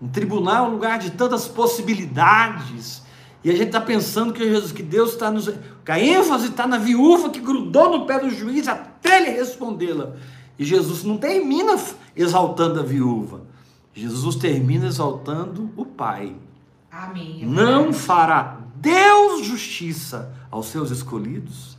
Um 0.00 0.08
tribunal 0.08 0.66
é 0.66 0.68
um 0.68 0.72
lugar 0.72 0.98
de 0.98 1.10
tantas 1.10 1.46
possibilidades. 1.46 3.02
E 3.44 3.50
a 3.50 3.52
gente 3.52 3.66
está 3.66 3.80
pensando 3.80 4.32
que 4.32 4.44
Jesus, 4.44 4.72
que 4.72 4.82
Deus 4.82 5.12
está 5.12 5.30
nos. 5.30 5.48
Que 5.84 5.92
a 5.92 5.98
ênfase 5.98 6.48
está 6.48 6.66
na 6.66 6.78
viúva 6.78 7.30
que 7.30 7.40
grudou 7.40 7.98
no 7.98 8.06
pé 8.06 8.18
do 8.18 8.30
juiz 8.30 8.66
até 8.68 9.20
ele 9.20 9.30
respondê-la. 9.30 10.12
E 10.58 10.64
Jesus 10.64 11.04
não 11.04 11.16
termina 11.16 11.76
exaltando 12.16 12.80
a 12.80 12.82
viúva. 12.82 13.42
Jesus 13.94 14.36
termina 14.36 14.86
exaltando 14.86 15.70
o 15.76 15.84
pai. 15.84 16.36
Amém. 16.90 17.44
Não 17.44 17.92
fará 17.92 18.61
Deus 18.82 19.46
justiça 19.46 20.34
aos 20.50 20.66
seus 20.66 20.90
escolhidos, 20.90 21.78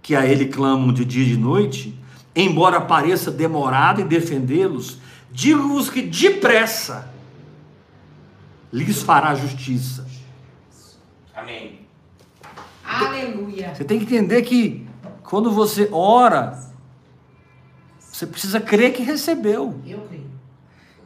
que 0.00 0.14
a 0.14 0.24
Ele 0.24 0.46
clamam 0.46 0.92
de 0.92 1.04
dia 1.04 1.24
e 1.24 1.30
de 1.30 1.36
noite, 1.36 1.98
embora 2.36 2.80
pareça 2.80 3.32
demorado 3.32 4.00
em 4.00 4.06
defendê-los, 4.06 4.98
digo-vos 5.32 5.90
que 5.90 6.02
depressa 6.02 7.12
lhes 8.72 9.02
fará 9.02 9.34
justiça. 9.34 10.06
Amém. 11.34 11.80
Aleluia. 12.84 13.74
Você 13.74 13.82
tem 13.82 13.98
que 13.98 14.04
entender 14.04 14.42
que 14.42 14.86
quando 15.24 15.50
você 15.50 15.88
ora, 15.90 16.60
você 17.98 18.24
precisa 18.24 18.60
crer 18.60 18.92
que 18.92 19.02
recebeu. 19.02 19.80
Eu 19.84 19.98
creio. 20.02 20.25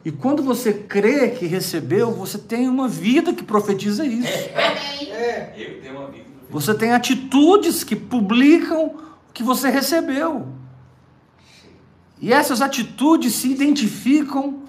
E 0.03 0.11
quando 0.11 0.41
você 0.41 0.73
crê 0.73 1.29
que 1.29 1.45
recebeu, 1.45 2.11
você 2.11 2.37
tem 2.37 2.67
uma 2.67 2.87
vida 2.87 3.33
que 3.33 3.43
profetiza 3.43 4.05
isso. 4.05 4.49
Amém. 4.55 5.09
Eu 5.55 5.81
tenho 5.81 5.97
uma 5.97 6.07
vida. 6.09 6.25
Você 6.49 6.73
tem 6.73 6.91
atitudes 6.91 7.83
que 7.83 7.95
publicam 7.95 8.87
o 8.87 9.33
que 9.33 9.43
você 9.43 9.69
recebeu. 9.69 10.47
E 12.19 12.33
essas 12.33 12.61
atitudes 12.61 13.33
se 13.33 13.49
identificam 13.49 14.63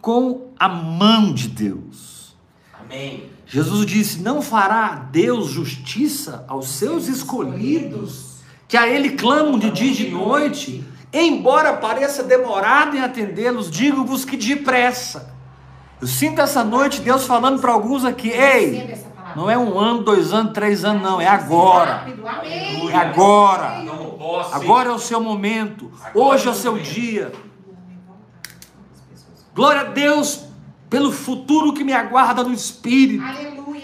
com 0.00 0.52
a 0.58 0.68
mão 0.68 1.32
de 1.32 1.48
Deus. 1.48 2.36
Amém. 2.72 3.30
Jesus 3.46 3.86
disse: 3.86 4.20
Não 4.20 4.42
fará 4.42 4.94
Deus 5.10 5.48
justiça 5.48 6.44
aos 6.48 6.68
seus 6.68 7.08
escolhidos, 7.08 8.40
que 8.66 8.76
a 8.76 8.88
Ele 8.88 9.10
clamam 9.10 9.58
de 9.58 9.70
dia 9.70 9.92
e 9.92 9.94
de 9.94 10.10
noite, 10.10 10.84
embora 11.12 11.76
pareça 11.76 12.22
demorado 12.22 12.96
em 12.96 13.00
atendê-los, 13.00 13.70
digo-vos 13.70 14.24
que 14.24 14.36
depressa. 14.36 15.34
Eu 16.00 16.06
sinto 16.06 16.40
essa 16.40 16.62
noite 16.62 17.00
Deus 17.00 17.26
falando 17.26 17.60
para 17.60 17.72
alguns 17.72 18.04
aqui: 18.04 18.28
Ei, 18.28 18.96
não 19.34 19.50
é 19.50 19.58
um 19.58 19.78
ano, 19.78 20.02
dois 20.02 20.32
anos, 20.32 20.52
três 20.52 20.84
anos, 20.84 21.02
não, 21.02 21.20
é 21.20 21.26
agora. 21.26 22.06
É 22.90 22.96
agora. 22.96 23.84
Agora 24.52 24.90
é 24.90 24.92
o 24.92 24.98
seu 24.98 25.20
momento. 25.20 25.90
Hoje 26.14 26.46
é 26.46 26.50
o 26.50 26.54
seu 26.54 26.78
dia. 26.78 27.32
Glória 29.54 29.80
a 29.80 29.84
Deus 29.84 30.44
pelo 30.88 31.12
futuro 31.12 31.72
que 31.72 31.84
me 31.84 31.92
aguarda 31.92 32.42
no 32.42 32.52
Espírito, 32.52 33.24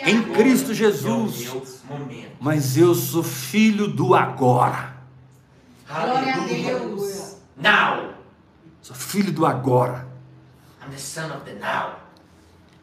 em 0.04 0.23
Cristo 0.23 0.71
É 0.71 0.75
Jesus. 0.75 1.52
Mas 2.40 2.76
eu 2.76 2.95
sou 2.95 3.23
filho 3.23 3.88
do 3.88 4.14
agora. 4.14 4.95
Glória 5.88 6.35
a. 6.35 6.40
Deus. 6.47 7.13
Now. 7.56 8.14
Sou 8.80 8.94
filho 8.94 9.32
do 9.32 9.46
agora. 9.46 10.06
I'm 10.82 10.90
the 10.90 10.99
son 10.99 11.30
of 11.32 11.44
the 11.44 11.54
now. 11.54 12.00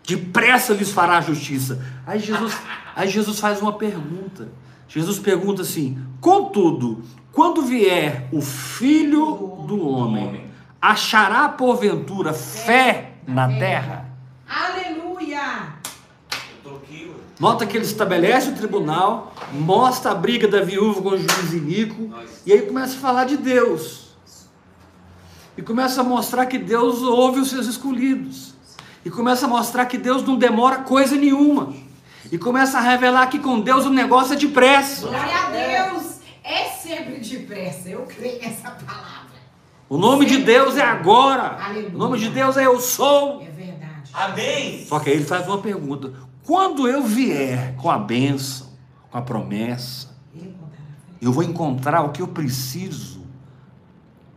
Depressa 0.03 0.73
lhes 0.73 0.91
fará 0.91 1.17
a 1.17 1.21
justiça. 1.21 1.83
Aí 2.05 2.19
Jesus, 2.19 2.57
aí 2.95 3.07
Jesus 3.09 3.39
faz 3.39 3.61
uma 3.61 3.73
pergunta. 3.73 4.49
Jesus 4.87 5.19
pergunta 5.19 5.61
assim: 5.61 6.03
Contudo, 6.19 7.03
quando 7.31 7.61
vier 7.61 8.27
o 8.31 8.41
filho 8.41 9.63
do 9.67 9.87
homem, 9.87 10.49
achará 10.81 11.47
porventura 11.49 12.33
fé 12.33 13.13
na 13.27 13.47
terra? 13.47 14.09
Aleluia. 14.49 15.81
Nota 17.39 17.65
que 17.65 17.75
ele 17.75 17.85
estabelece 17.85 18.49
o 18.49 18.55
tribunal, 18.55 19.33
mostra 19.51 20.11
a 20.11 20.15
briga 20.15 20.47
da 20.47 20.61
viúva 20.61 21.01
com 21.01 21.09
o 21.09 21.17
juiz 21.17 21.53
Inico, 21.53 22.13
e 22.45 22.53
aí 22.53 22.61
começa 22.61 22.95
a 22.95 22.99
falar 22.99 23.25
de 23.25 23.37
Deus. 23.37 24.10
E 25.61 25.63
começa 25.63 26.01
a 26.01 26.03
mostrar 26.03 26.47
que 26.47 26.57
Deus 26.57 27.03
ouve 27.03 27.39
os 27.39 27.51
seus 27.51 27.67
escolhidos. 27.67 28.55
E 29.05 29.11
começa 29.11 29.45
a 29.45 29.47
mostrar 29.47 29.85
que 29.85 29.95
Deus 29.95 30.23
não 30.23 30.35
demora 30.35 30.77
coisa 30.77 31.15
nenhuma. 31.15 31.71
E 32.31 32.37
começa 32.39 32.79
a 32.79 32.81
revelar 32.81 33.27
que 33.27 33.37
com 33.37 33.59
Deus 33.59 33.85
o 33.85 33.91
negócio 33.91 34.33
é 34.33 34.37
depressa. 34.37 35.07
Glória 35.07 35.37
a 35.37 35.49
Deus. 35.51 36.15
É 36.43 36.63
sempre 36.69 37.19
depressa. 37.19 37.89
Eu 37.89 38.01
creio 38.07 38.41
nessa 38.41 38.71
palavra. 38.71 39.29
O 39.87 39.99
nome 39.99 40.25
de 40.25 40.39
Deus 40.39 40.77
é 40.77 40.81
agora. 40.81 41.63
Aleluia. 41.63 41.93
O 41.93 41.97
nome 41.99 42.17
de 42.17 42.29
Deus 42.29 42.57
é 42.57 42.65
eu 42.65 42.79
sou. 42.79 43.43
É 43.43 43.51
verdade. 43.51 44.09
Amém. 44.15 44.83
Só 44.87 44.99
que 44.99 45.11
aí 45.11 45.17
ele 45.17 45.25
faz 45.25 45.45
uma 45.47 45.59
pergunta: 45.59 46.11
quando 46.43 46.87
eu 46.87 47.03
vier 47.03 47.75
com 47.75 47.91
a 47.91 47.99
bênção, 47.99 48.69
com 49.11 49.17
a 49.19 49.21
promessa, 49.21 50.09
eu 51.21 51.31
vou 51.31 51.43
encontrar 51.43 52.01
o 52.01 52.09
que 52.09 52.23
eu 52.23 52.27
preciso 52.27 53.20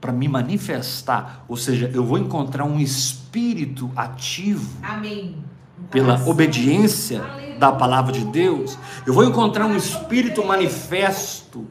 para 0.04 0.12
me 0.12 0.28
manifestar, 0.28 1.46
ou 1.49 1.56
seja, 1.56 1.90
eu 1.94 2.04
vou 2.04 2.18
encontrar 2.18 2.66
um 2.66 2.78
espírito 2.78 3.90
ativo 3.96 4.70
Amém. 4.82 5.42
Pela 5.90 6.08
coração. 6.08 6.28
obediência 6.30 7.23
Aleluia. 7.23 7.58
da 7.58 7.73
palavra 7.73 8.12
de 8.12 8.23
Deus, 8.26 8.76
eu 9.06 9.14
vou 9.14 9.25
encontrar 9.25 9.64
um 9.64 9.75
espírito 9.75 10.44
manifesto 10.44 11.66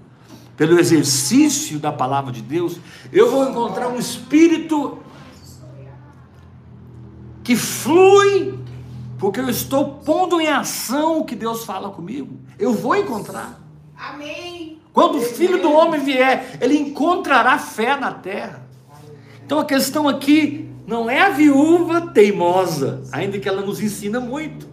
pelo 0.58 0.80
exercício 0.80 1.78
da 1.78 1.92
palavra 1.92 2.32
de 2.32 2.42
Deus, 2.42 2.80
eu 3.12 3.30
vou 3.30 3.48
encontrar 3.48 3.88
um 3.90 4.00
espírito 4.00 4.98
que 7.44 7.56
flui, 7.56 8.58
porque 9.20 9.40
eu 9.40 9.48
estou 9.48 10.00
pondo 10.00 10.42
em 10.42 10.48
ação 10.48 11.20
o 11.20 11.24
que 11.24 11.36
Deus 11.36 11.66
fala 11.66 11.92
comigo. 11.92 12.40
Eu 12.58 12.74
vou 12.74 12.96
encontrar. 12.96 13.62
Amém. 13.96 14.83
Quando 14.94 15.18
o 15.18 15.22
filho 15.22 15.60
do 15.60 15.72
homem 15.72 16.00
vier, 16.00 16.58
ele 16.62 16.78
encontrará 16.78 17.58
fé 17.58 17.98
na 17.98 18.12
terra. 18.12 18.66
Então 19.44 19.60
a 19.60 19.66
questão 19.66 20.08
aqui 20.08 20.70
não 20.86 21.10
é 21.10 21.22
a 21.22 21.30
viúva 21.30 22.02
teimosa, 22.14 23.02
ainda 23.12 23.40
que 23.40 23.50
ela 23.50 23.62
nos 23.62 23.82
ensina 23.82 24.20
muito. 24.20 24.68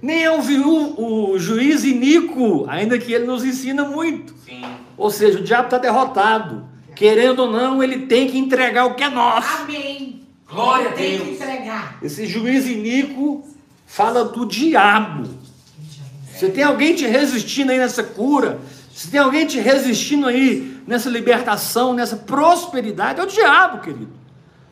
Nem 0.00 0.24
é 0.24 0.30
o, 0.30 0.40
viú, 0.40 0.94
o 0.98 1.38
juiz 1.38 1.84
iníquo, 1.84 2.64
ainda 2.68 2.98
que 2.98 3.12
ele 3.12 3.26
nos 3.26 3.44
ensina 3.44 3.84
muito. 3.84 4.34
Sim. 4.44 4.62
Ou 4.96 5.10
seja, 5.10 5.38
o 5.38 5.42
diabo 5.42 5.64
está 5.64 5.78
derrotado. 5.78 6.64
Querendo 6.94 7.40
ou 7.40 7.50
não, 7.50 7.82
ele 7.82 8.06
tem 8.06 8.28
que 8.28 8.38
entregar 8.38 8.86
o 8.86 8.94
que 8.94 9.02
é 9.02 9.10
nosso. 9.10 9.62
Amém. 9.62 10.22
Glória 10.48 10.90
a 10.90 10.92
Tem 10.92 11.18
Deus. 11.18 11.28
que 11.28 11.34
entregar. 11.34 11.98
Esse 12.02 12.26
juiz 12.26 12.66
iníquo 12.66 13.44
fala 13.84 14.24
do 14.24 14.46
diabo. 14.46 15.28
Se 16.34 16.48
tem 16.50 16.62
alguém 16.64 16.94
te 16.94 17.06
resistindo 17.06 17.70
aí 17.72 17.78
nessa 17.78 18.02
cura, 18.02 18.60
se 18.96 19.10
tem 19.10 19.20
alguém 19.20 19.46
te 19.46 19.60
resistindo 19.60 20.26
aí 20.26 20.80
nessa 20.86 21.10
libertação, 21.10 21.92
nessa 21.92 22.16
prosperidade, 22.16 23.20
é 23.20 23.22
o 23.22 23.26
diabo, 23.26 23.82
querido. 23.82 24.08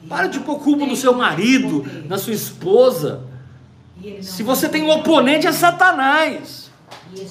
Para 0.08 0.28
de 0.28 0.40
pôr 0.40 0.60
culpa 0.60 0.86
no 0.86 0.96
seu 0.96 1.12
marido, 1.12 1.84
na 2.08 2.16
sua 2.16 2.32
esposa. 2.32 3.24
Se 4.22 4.42
você 4.42 4.66
tem 4.66 4.82
um 4.82 4.88
oponente, 4.88 5.46
é 5.46 5.52
Satanás. 5.52 6.70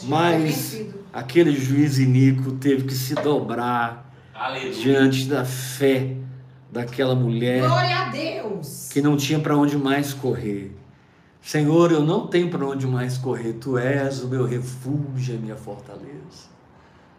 Mas 0.04 0.86
aquele 1.12 1.56
juiz 1.56 1.98
iníquo 1.98 2.52
teve 2.52 2.84
que 2.84 2.94
se 2.94 3.16
dobrar 3.16 4.14
Aleluia. 4.32 4.72
diante 4.72 5.26
da 5.26 5.44
fé 5.44 6.16
daquela 6.72 7.16
mulher 7.16 7.62
Glória 7.62 8.02
a 8.02 8.10
Deus. 8.10 8.90
que 8.94 9.02
não 9.02 9.18
tinha 9.18 9.40
para 9.40 9.58
onde 9.58 9.76
mais 9.80 10.14
correr. 10.14 10.72
Senhor, 11.42 11.92
eu 11.92 12.04
não 12.04 12.28
tenho 12.28 12.52
para 12.52 12.64
onde 12.64 12.86
mais 12.86 13.18
correr, 13.18 13.54
tu 13.54 13.80
és 13.80 14.22
o 14.22 14.28
meu 14.28 14.46
refúgio, 14.46 15.36
a 15.36 15.40
minha 15.40 15.56
fortaleza. 15.56 16.53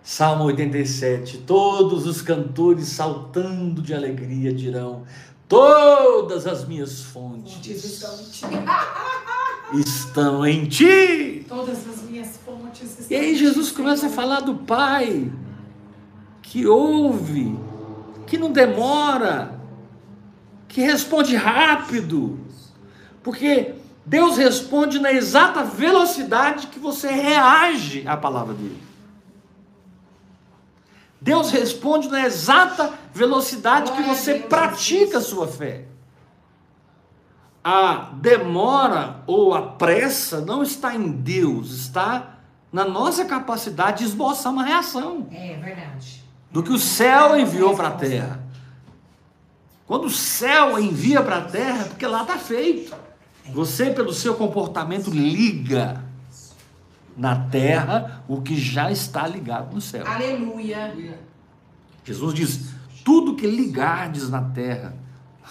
Salmo 0.04 0.44
87: 0.44 1.38
Todos 1.38 2.06
os 2.06 2.20
cantores 2.20 2.88
saltando 2.88 3.80
de 3.80 3.94
alegria 3.94 4.52
dirão: 4.52 5.04
Todas 5.48 6.46
as 6.46 6.68
minhas 6.68 7.00
Fontes 7.00 7.66
estão 7.66 8.14
em 8.20 8.24
ti. 8.24 8.44
estão 9.80 10.46
em 10.46 10.64
ti. 10.66 11.46
Todas 11.48 11.88
as 11.88 12.02
minhas 12.02 12.38
fontes 12.44 13.00
estão 13.00 13.06
E 13.08 13.18
aí 13.18 13.34
Jesus 13.34 13.68
ti, 13.68 13.74
começa 13.74 14.08
a 14.08 14.10
falar 14.10 14.40
do 14.40 14.56
Pai, 14.56 15.32
que 16.42 16.66
ouve, 16.66 17.58
que 18.26 18.36
não 18.36 18.52
demora, 18.52 19.58
que 20.68 20.82
responde 20.82 21.34
rápido, 21.34 22.38
porque 23.22 23.72
Deus 24.04 24.36
responde 24.36 24.98
na 24.98 25.10
exata 25.10 25.64
velocidade 25.64 26.66
que 26.66 26.78
você 26.78 27.08
reage 27.10 28.06
à 28.06 28.18
palavra 28.18 28.52
dele. 28.52 28.93
Deus 31.24 31.50
responde 31.50 32.06
na 32.08 32.26
exata 32.26 32.92
velocidade 33.14 33.90
que 33.92 34.02
você 34.02 34.34
pratica 34.40 35.16
a 35.16 35.22
sua 35.22 35.48
fé. 35.48 35.86
A 37.64 38.10
demora 38.20 39.22
ou 39.26 39.54
a 39.54 39.62
pressa 39.62 40.42
não 40.42 40.62
está 40.62 40.94
em 40.94 41.10
Deus, 41.10 41.70
está 41.70 42.40
na 42.70 42.84
nossa 42.84 43.24
capacidade 43.24 44.00
de 44.00 44.04
esboçar 44.04 44.52
uma 44.52 44.64
reação 44.64 45.26
É 45.32 45.56
verdade. 45.56 46.22
do 46.50 46.62
que 46.62 46.70
o 46.70 46.78
céu 46.78 47.34
enviou 47.38 47.74
para 47.74 47.88
a 47.88 47.92
terra. 47.92 48.44
Quando 49.86 50.04
o 50.04 50.10
céu 50.10 50.78
envia 50.78 51.22
para 51.22 51.38
a 51.38 51.44
terra, 51.44 51.84
é 51.84 51.88
porque 51.88 52.06
lá 52.06 52.20
está 52.20 52.36
feito. 52.36 52.94
Você, 53.50 53.90
pelo 53.90 54.12
seu 54.12 54.34
comportamento, 54.34 55.08
liga 55.10 56.03
na 57.16 57.36
terra 57.36 58.22
o 58.28 58.40
que 58.42 58.56
já 58.56 58.90
está 58.90 59.26
ligado 59.26 59.74
no 59.74 59.80
céu. 59.80 60.04
Aleluia. 60.06 60.94
Jesus 62.04 62.34
diz: 62.34 62.60
tudo 63.04 63.34
que 63.36 63.46
ligardes 63.46 64.28
na 64.28 64.42
terra, 64.42 64.94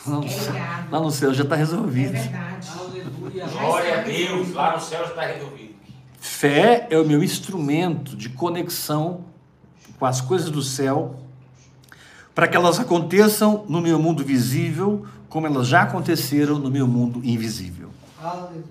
lá 0.06 0.18
no 0.18 0.26
É 0.26 0.30
céu, 0.30 0.54
lá 0.92 1.00
no 1.00 1.12
céu 1.12 1.34
já 1.34 1.44
está 1.44 1.56
É 1.56 1.60
resolvido. 1.60 2.12
verdade. 2.14 2.68
Aleluia. 2.78 3.48
Glória 3.48 4.00
a 4.00 4.04
Deus. 4.04 4.54
Lá 4.54 4.74
no 4.74 4.80
céu 4.82 5.04
está 5.06 5.22
resolvido. 5.22 5.74
Fé 6.20 6.88
é 6.90 6.98
o 6.98 7.06
meu 7.06 7.22
instrumento 7.24 8.16
de 8.16 8.30
conexão 8.30 9.26
com 10.00 10.06
as 10.06 10.22
coisas 10.22 10.50
do 10.50 10.62
céu, 10.62 11.20
para 12.34 12.48
que 12.48 12.56
elas 12.56 12.80
aconteçam 12.80 13.66
no 13.68 13.82
meu 13.82 14.00
mundo 14.00 14.24
visível, 14.24 15.06
como 15.30 15.48
elas 15.48 15.68
já 15.68 15.82
aconteceram 15.84 16.58
no 16.60 16.70
meu 16.72 16.88
mundo 16.88 17.20
invisível. 17.24 17.90
Aleluia. 18.22 18.64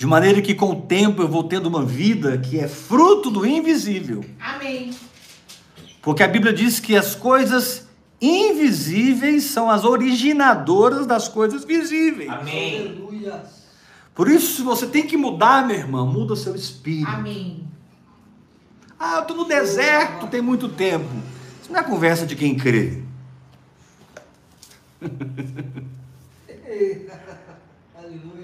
De 0.00 0.06
maneira 0.06 0.40
que 0.40 0.54
com 0.54 0.70
o 0.70 0.80
tempo 0.80 1.20
eu 1.20 1.28
vou 1.28 1.44
tendo 1.44 1.66
uma 1.66 1.84
vida 1.84 2.38
que 2.38 2.58
é 2.58 2.66
fruto 2.66 3.30
do 3.30 3.44
invisível. 3.44 4.24
Amém. 4.40 4.94
Porque 6.00 6.22
a 6.22 6.26
Bíblia 6.26 6.54
diz 6.54 6.80
que 6.80 6.96
as 6.96 7.14
coisas 7.14 7.86
invisíveis 8.18 9.44
são 9.44 9.68
as 9.68 9.84
originadoras 9.84 11.06
das 11.06 11.28
coisas 11.28 11.66
visíveis. 11.66 12.30
Amém. 12.30 12.78
Aleluia. 12.78 13.42
Por 14.14 14.30
isso, 14.30 14.56
se 14.56 14.62
você 14.62 14.86
tem 14.86 15.06
que 15.06 15.18
mudar, 15.18 15.66
meu 15.66 15.76
irmão, 15.76 16.06
muda 16.06 16.32
o 16.32 16.36
seu 16.36 16.56
espírito. 16.56 17.06
Amém. 17.06 17.68
Ah, 18.98 19.16
eu 19.16 19.20
estou 19.20 19.36
no 19.36 19.44
deserto 19.44 20.26
tem 20.28 20.40
muito 20.40 20.66
tempo. 20.70 21.10
Isso 21.60 21.70
não 21.70 21.78
é 21.78 21.82
conversa 21.82 22.24
de 22.24 22.34
quem 22.34 22.56
crê. 22.56 23.02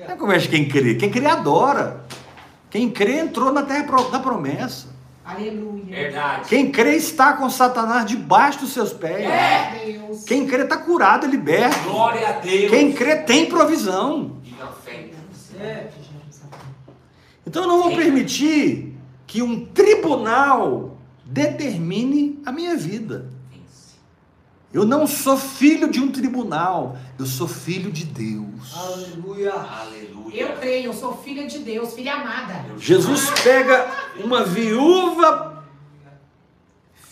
Não 0.06 0.14
é 0.14 0.16
conversa 0.16 0.46
de 0.46 0.56
quem 0.56 0.68
crê. 0.68 0.94
Quem 0.94 1.10
crê 1.10 1.26
adora. 1.26 2.04
Quem 2.70 2.90
crê 2.90 3.18
entrou 3.18 3.52
na 3.52 3.62
terra 3.62 3.86
da 4.10 4.20
promessa. 4.20 4.88
Aleluia. 5.24 5.84
Verdade. 5.86 6.48
Quem 6.48 6.70
crê 6.70 6.94
está 6.94 7.32
com 7.32 7.50
Satanás 7.50 8.06
debaixo 8.06 8.60
dos 8.60 8.72
seus 8.72 8.92
pés. 8.92 9.28
É 9.28 9.84
Deus. 9.84 10.24
Quem 10.24 10.46
crê 10.46 10.62
está 10.62 10.76
curado 10.76 11.26
e 11.26 11.30
liberto. 11.30 11.76
Glória 11.80 12.28
a 12.28 12.32
Deus. 12.32 12.70
Quem 12.70 12.92
crê 12.92 13.16
tem 13.16 13.46
provisão. 13.46 14.38
Viva 14.42 14.64
a 14.64 14.72
fé. 14.72 15.10
É. 15.58 15.88
Então 17.44 17.62
eu 17.62 17.68
não 17.68 17.82
vou 17.82 17.96
permitir 17.96 18.96
que 19.26 19.42
um 19.42 19.64
tribunal 19.66 20.96
determine 21.24 22.40
a 22.46 22.52
minha 22.52 22.76
vida. 22.76 23.30
Eu 24.76 24.84
não 24.84 25.06
sou 25.06 25.38
filho 25.38 25.90
de 25.90 25.98
um 26.00 26.12
tribunal, 26.12 26.98
eu 27.18 27.24
sou 27.24 27.48
filho 27.48 27.90
de 27.90 28.04
Deus. 28.04 28.76
Aleluia. 28.76 29.52
Aleluia. 29.54 30.42
Eu 30.42 30.56
creio, 30.58 30.84
eu 30.86 30.92
sou 30.92 31.16
filha 31.16 31.46
de 31.46 31.60
Deus, 31.60 31.94
filha 31.94 32.12
amada. 32.12 32.62
Jesus 32.76 33.30
pega 33.42 33.90
uma 34.22 34.44
viúva 34.44 35.64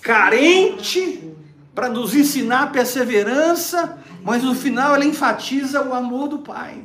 carente 0.03 1.33
para 1.75 1.89
nos 1.89 2.15
ensinar 2.15 2.65
a 2.65 2.67
perseverança, 2.67 3.99
mas 4.23 4.43
no 4.43 4.55
final 4.55 4.95
ele 4.95 5.07
enfatiza 5.07 5.81
o 5.83 5.95
amor 5.95 6.29
do 6.29 6.41
Pai. 6.41 6.83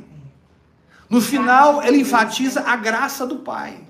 No 1.10 1.20
final 1.20 1.82
ele 1.82 1.98
enfatiza 2.00 2.62
a 2.62 2.74
graça 2.76 3.26
do 3.26 3.36
Pai. 3.36 3.80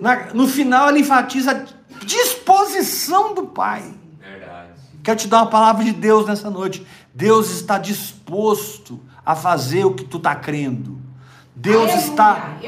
Na- 0.00 0.32
no 0.32 0.48
final 0.48 0.88
ele 0.88 1.00
enfatiza 1.00 1.50
a 1.52 2.04
disposição 2.04 3.34
do 3.34 3.48
Pai. 3.48 3.84
Quero 5.02 5.18
te 5.18 5.28
dar 5.28 5.38
uma 5.38 5.50
palavra 5.50 5.84
de 5.84 5.92
Deus 5.92 6.26
nessa 6.26 6.50
noite. 6.50 6.86
Deus 7.14 7.50
está 7.50 7.78
disposto 7.78 9.00
a 9.24 9.34
fazer 9.34 9.84
o 9.84 9.94
que 9.94 10.04
tu 10.04 10.18
está 10.18 10.34
crendo. 10.34 10.98
Deus 11.54 11.90
Aleluia. 11.90 12.10
está 12.10 12.58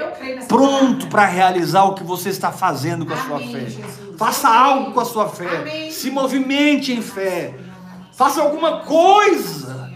pronto 0.49 1.07
para 1.07 1.25
realizar 1.25 1.85
o 1.85 1.95
que 1.95 2.03
você 2.03 2.29
está 2.29 2.51
fazendo 2.51 3.07
com 3.07 3.15
a 3.15 3.17
sua 3.17 3.37
Amém, 3.37 3.53
fé. 3.53 3.61
Jesus. 3.61 4.17
Faça 4.19 4.49
Amém. 4.49 4.61
algo 4.61 4.93
com 4.93 5.01
a 5.01 5.05
sua 5.05 5.29
fé. 5.29 5.59
Amém. 5.59 5.91
Se 5.91 6.11
movimente 6.11 6.93
em 6.93 7.01
fé. 7.01 7.55
Faça 8.13 8.43
alguma 8.43 8.81
coisa 8.81 9.91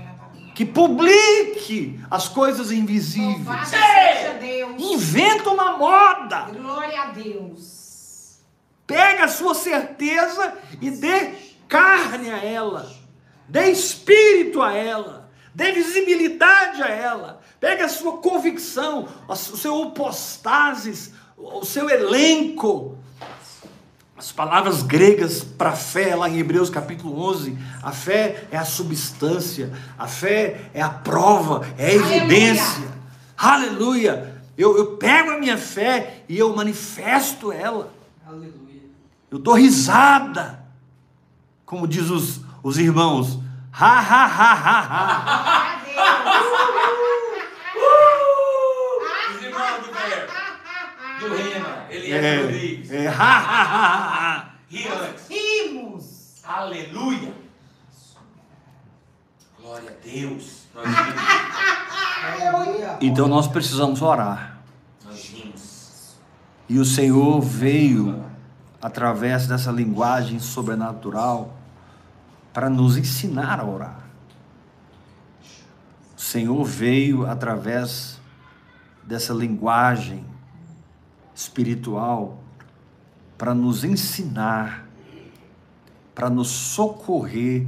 que 0.55 0.64
publique 0.64 2.01
as 2.09 2.29
coisas 2.29 2.70
invisíveis. 2.70 3.73
Inventa 4.79 5.51
uma 5.51 5.77
moda. 5.77 6.47
Glória 6.53 7.03
a 7.03 7.07
Deus. 7.07 8.38
Pega 8.87 9.25
a 9.25 9.29
sua 9.29 9.55
certeza 9.55 10.55
e 10.81 10.90
dê 10.90 11.33
carne 11.68 12.31
a 12.31 12.44
ela. 12.44 12.90
Dê 13.48 13.70
espírito 13.70 14.62
a 14.62 14.72
ela. 14.72 15.31
Dê 15.55 15.72
visibilidade 15.72 16.83
a 16.83 16.88
ela. 16.88 17.40
Pega 17.61 17.85
a 17.85 17.88
sua 17.88 18.18
convicção, 18.18 19.09
o 19.29 19.37
seu 19.37 19.74
opostases, 19.81 21.12
o 21.37 21.64
seu 21.64 21.88
elenco. 21.88 22.98
As 24.16 24.33
palavras 24.33 24.83
gregas 24.83 25.42
para 25.42 25.72
fé, 25.72 26.14
lá 26.14 26.29
em 26.29 26.38
Hebreus 26.38 26.70
capítulo 26.70 27.20
11, 27.31 27.59
a 27.83 27.92
fé 27.92 28.46
é 28.50 28.57
a 28.57 28.64
substância, 28.64 29.72
a 29.98 30.07
fé 30.07 30.70
é 30.72 30.81
a 30.81 30.88
prova, 30.88 31.66
é 31.77 31.90
a 31.90 32.00
Aleluia. 32.00 32.16
evidência. 32.16 32.88
Aleluia! 33.37 34.35
Eu, 34.57 34.77
eu 34.79 34.96
pego 34.96 35.31
a 35.31 35.38
minha 35.38 35.59
fé 35.59 36.22
e 36.29 36.38
eu 36.38 36.55
manifesto 36.55 37.50
ela. 37.50 37.92
Aleluia. 38.24 38.83
Eu 39.31 39.38
dou 39.38 39.55
risada 39.55 40.63
Como 41.64 41.87
diz 41.88 42.11
os, 42.11 42.40
os 42.62 42.79
irmãos, 42.79 43.38
ha 43.72 43.98
ha 43.98 44.24
ha 44.27 44.53
ha 44.53 44.81
ha. 44.81 45.81
Os 49.35 49.42
irmãos 49.42 49.87
do 49.87 49.92
verbo. 49.92 50.33
Do 51.20 51.35
Rema. 51.35 51.87
Elias 51.90 52.24
É, 52.24 52.37
Rodrigues. 52.42 52.90
é, 52.90 53.07
ha 53.09 53.12
ha 53.12 53.62
ha 53.62 53.94
ha 53.94 54.37
ha. 54.37 54.50
Ri 54.68 54.88
antes. 54.88 55.29
Rimos. 55.29 56.42
Aleluia. 56.44 57.33
Glória 59.61 59.90
a 59.90 60.07
Deus. 60.07 60.64
Nós 60.74 60.85
rimos. 60.87 61.22
Aleluia. 62.24 62.98
Então 63.00 63.29
nós 63.29 63.48
precisamos 63.48 64.03
orar. 64.03 64.59
Nós 65.05 65.24
rimos. 65.33 66.16
E 66.68 66.79
o 66.79 66.85
Senhor 66.85 67.40
veio 67.40 68.24
através 68.85 69.47
dessa 69.47 69.73
linguagem 69.73 70.38
sobrenatural 70.38 71.57
para 72.53 72.68
nos 72.68 72.99
ensinar 72.99 73.59
a 73.59 73.64
orar. 73.64 74.05
O 76.14 76.20
Senhor 76.20 76.62
veio 76.66 77.27
através 77.27 78.20
dessa 79.03 79.33
linguagem 79.33 80.23
espiritual 81.35 82.38
para 83.38 83.55
nos 83.55 83.85
ensinar, 83.85 84.87
para 86.14 86.29
nos 86.29 86.49
socorrer 86.49 87.66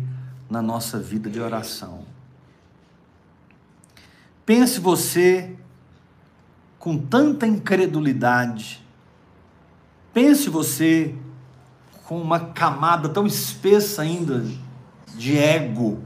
na 0.51 0.61
nossa 0.61 0.99
vida 0.99 1.31
de 1.31 1.41
oração. 1.41 2.05
Pense 4.45 4.79
você 4.81 5.57
com 6.79 6.99
tanta 6.99 7.47
incredulidade, 7.47 8.86
pense 10.17 10.49
você 10.49 11.15
com 12.07 12.19
uma 12.19 12.41
camada 12.41 13.07
tão 13.07 13.27
espessa 13.27 14.01
ainda 14.01 14.47
de 15.15 15.37
ego 15.37 16.03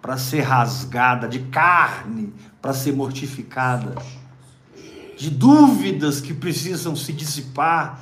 para 0.00 0.16
ser 0.16 0.42
rasgada, 0.42 1.26
de 1.26 1.40
carne 1.40 2.32
para 2.62 2.72
ser 2.72 2.92
mortificada, 2.92 3.96
de 5.18 5.28
dúvidas 5.28 6.20
que 6.20 6.32
precisam 6.32 6.94
se 6.94 7.12
dissipar, 7.12 8.00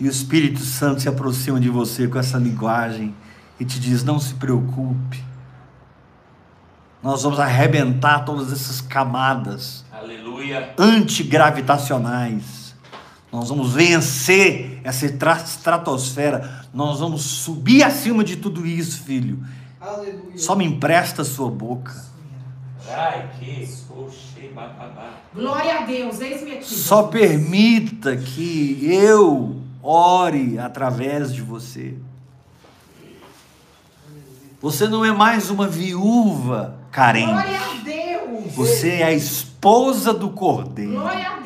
e 0.00 0.08
o 0.08 0.10
Espírito 0.10 0.60
Santo 0.60 1.02
se 1.02 1.10
aproxima 1.10 1.60
de 1.60 1.68
você 1.68 2.08
com 2.08 2.18
essa 2.18 2.38
linguagem 2.38 3.14
e 3.60 3.66
te 3.66 3.78
diz: 3.78 4.02
não 4.02 4.18
se 4.18 4.32
preocupe, 4.32 5.22
nós 7.02 7.22
vamos 7.22 7.38
arrebentar 7.38 8.20
todas 8.20 8.50
essas 8.50 8.80
camadas 8.80 9.84
Aleluia. 9.92 10.72
antigravitacionais. 10.78 12.63
Nós 13.34 13.48
vamos 13.48 13.72
vencer 13.72 14.80
essa 14.84 15.06
estra- 15.06 15.42
estratosfera. 15.44 16.64
Nós 16.72 17.00
vamos 17.00 17.22
subir 17.22 17.82
acima 17.82 18.22
de 18.22 18.36
tudo 18.36 18.64
isso, 18.64 19.02
filho. 19.02 19.44
Aleluia. 19.80 20.38
Só 20.38 20.54
me 20.54 20.64
empresta 20.64 21.22
a 21.22 21.24
sua 21.24 21.50
boca. 21.50 21.92
Glória 25.34 25.78
a 25.80 25.82
Deus, 25.84 26.20
eis-me 26.20 26.52
aqui. 26.52 26.64
Só 26.64 27.02
permita 27.04 28.16
que 28.16 28.78
eu 28.88 29.56
ore 29.82 30.56
através 30.56 31.34
de 31.34 31.42
você. 31.42 31.94
Você 34.62 34.86
não 34.86 35.04
é 35.04 35.10
mais 35.10 35.50
uma 35.50 35.66
viúva 35.66 36.76
carente. 36.92 37.32
Glória 37.32 37.58
a 37.58 37.74
Deus. 37.82 38.54
Você 38.54 38.90
é 39.00 39.04
a 39.04 39.12
esposa 39.12 40.14
do 40.14 40.30
cordeiro. 40.30 40.92
Glória 40.92 41.28
a 41.28 41.40
Deus, 41.40 41.43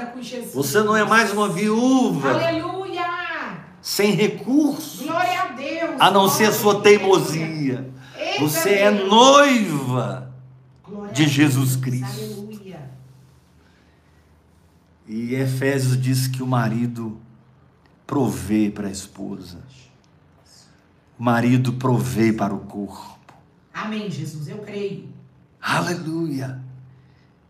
casada 0.00 0.06
com 0.06 0.22
Jesus. 0.22 0.54
Você 0.54 0.82
não 0.82 0.96
é 0.96 1.04
mais 1.04 1.32
uma 1.32 1.48
viúva 1.48 2.30
Aleluia. 2.32 3.60
sem 3.80 4.12
recurso. 4.12 5.04
Glória 5.04 5.42
a 5.42 5.46
Deus. 5.48 6.00
a 6.00 6.10
não 6.10 6.28
ser 6.28 6.46
a 6.46 6.52
sua 6.52 6.80
teimosia. 6.80 7.90
Eita 8.16 8.40
Você 8.40 8.70
é 8.70 8.90
noiva 8.90 10.32
Glória 10.86 11.12
de. 11.12 11.28
Jesus 11.28 11.76
Cristo. 11.76 12.06
Aleluia. 12.06 12.90
E 15.06 15.34
Efésios 15.34 16.00
diz 16.00 16.26
que 16.26 16.42
o 16.42 16.46
marido 16.46 17.20
provê 18.06 18.70
para 18.70 18.88
a 18.88 18.90
esposa. 18.90 19.58
O 21.18 21.22
marido 21.22 21.74
provê 21.74 22.32
para 22.32 22.54
o 22.54 22.60
corpo. 22.60 23.34
Amém, 23.74 24.10
Jesus, 24.10 24.48
eu 24.48 24.58
creio. 24.58 25.08
Aleluia. 25.60 26.60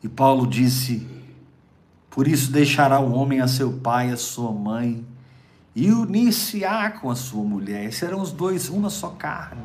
E 0.03 0.09
Paulo 0.09 0.47
disse: 0.47 1.07
Por 2.11 2.27
isso 2.27 2.51
deixará 2.51 2.99
o 2.99 3.13
homem 3.13 3.41
a 3.41 3.47
seu 3.47 3.73
pai 3.73 4.11
a 4.11 4.17
sua 4.17 4.53
mãe, 4.53 5.07
e 5.75 5.91
unir-se-á 5.91 6.91
com 6.91 7.09
a 7.09 7.15
sua 7.15 7.45
mulher, 7.45 7.89
e 7.89 7.93
serão 7.93 8.21
os 8.21 8.33
dois 8.33 8.69
uma 8.69 8.91
só 8.91 9.11
carne. 9.11 9.63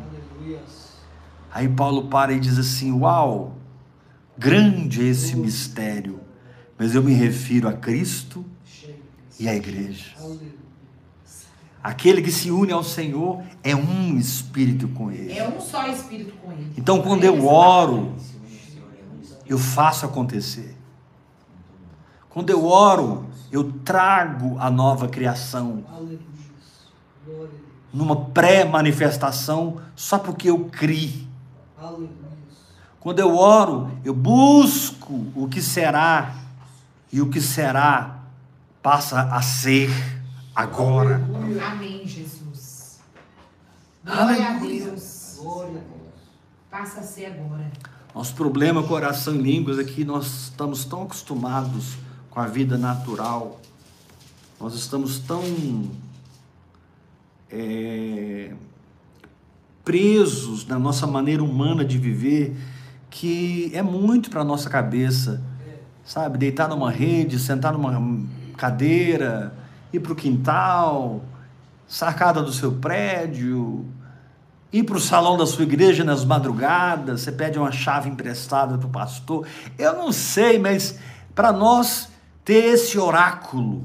Aí 1.51 1.67
Paulo 1.67 2.07
para 2.07 2.33
e 2.33 2.39
diz 2.39 2.59
assim: 2.59 2.91
Uau, 2.91 3.55
grande 4.37 5.01
é 5.01 5.07
esse 5.07 5.35
mistério, 5.35 6.19
mas 6.77 6.93
eu 6.93 7.01
me 7.01 7.13
refiro 7.13 7.67
a 7.67 7.73
Cristo 7.73 8.45
e 9.39 9.49
à 9.49 9.55
igreja. 9.55 10.13
Aquele 11.83 12.21
que 12.21 12.31
se 12.31 12.49
une 12.49 12.71
ao 12.71 12.83
Senhor 12.83 13.43
é 13.63 13.75
um 13.75 14.17
espírito 14.17 14.87
com 14.89 15.11
ele. 15.11 15.37
É 15.37 15.47
um 15.47 15.61
só 15.61 15.87
espírito 15.87 16.33
com 16.37 16.51
ele. 16.51 16.71
Então, 16.77 17.01
quando 17.01 17.23
eu 17.23 17.45
oro, 17.45 18.15
eu 19.47 19.57
faço 19.57 20.05
acontecer. 20.05 20.75
Quando 22.35 22.49
eu 22.49 22.65
oro, 22.65 23.27
eu 23.49 23.71
trago 23.85 24.59
a 24.59 24.69
nova 24.69 25.07
criação 25.07 25.85
numa 27.93 28.25
pré-manifestação 28.25 29.79
só 29.95 30.19
porque 30.19 30.49
eu 30.49 30.65
criei. 30.65 31.25
Aleluia. 31.77 32.09
Quando 32.99 33.19
eu 33.19 33.37
oro, 33.37 33.89
eu 34.03 34.13
busco 34.13 35.13
o 35.33 35.47
que 35.47 35.61
será, 35.61 36.35
e 37.09 37.21
o 37.21 37.29
que 37.29 37.39
será 37.39 38.19
passa 38.83 39.21
a 39.33 39.41
ser 39.41 39.89
agora. 40.53 41.23
Aleluia. 41.33 41.65
Amém, 41.67 42.05
Jesus. 42.05 42.99
Glória 44.03 44.49
a. 44.49 44.53
Deus. 44.59 45.37
Glória 45.39 45.69
a 45.69 45.71
Deus. 45.71 46.13
Passa 46.69 46.99
a 46.99 47.03
ser 47.03 47.27
agora. 47.27 47.71
Nosso 48.13 48.35
problema 48.35 48.83
com 48.83 48.93
oração 48.93 49.35
em 49.35 49.41
línguas 49.41 49.79
é 49.79 49.85
que 49.85 50.03
nós 50.03 50.25
estamos 50.25 50.83
tão 50.83 51.03
acostumados 51.03 52.03
com 52.35 52.41
a 52.41 52.47
vida 52.47 52.77
natural, 52.77 53.61
nós 54.59 54.75
estamos 54.75 55.19
tão 55.19 55.41
é, 57.49 58.51
presos 59.85 60.67
na 60.67 60.77
nossa 60.77 61.07
maneira 61.07 61.41
humana 61.41 61.85
de 61.85 61.97
viver 61.97 62.53
que 63.09 63.71
é 63.73 63.81
muito 63.81 64.29
para 64.29 64.43
nossa 64.43 64.69
cabeça, 64.69 65.41
sabe? 66.03 66.37
Deitar 66.37 66.67
numa 66.67 66.91
rede, 66.91 67.39
sentar 67.39 67.71
numa 67.71 68.21
cadeira, 68.57 69.55
ir 69.93 70.01
para 70.01 70.11
o 70.11 70.15
quintal, 70.15 71.23
sacada 71.87 72.43
do 72.43 72.51
seu 72.51 72.73
prédio, 72.73 73.85
ir 74.73 74.83
para 74.83 74.97
o 74.97 74.99
salão 74.99 75.37
da 75.37 75.45
sua 75.45 75.63
igreja 75.63 76.03
nas 76.03 76.25
madrugadas, 76.25 77.21
você 77.21 77.31
pede 77.31 77.57
uma 77.57 77.71
chave 77.71 78.09
emprestada 78.09 78.77
para 78.77 78.87
o 78.87 78.89
pastor. 78.89 79.47
Eu 79.77 79.93
não 79.93 80.11
sei, 80.11 80.59
mas 80.59 80.99
para 81.33 81.53
nós 81.53 82.13
ter 82.45 82.65
esse 82.65 82.97
oráculo, 82.99 83.83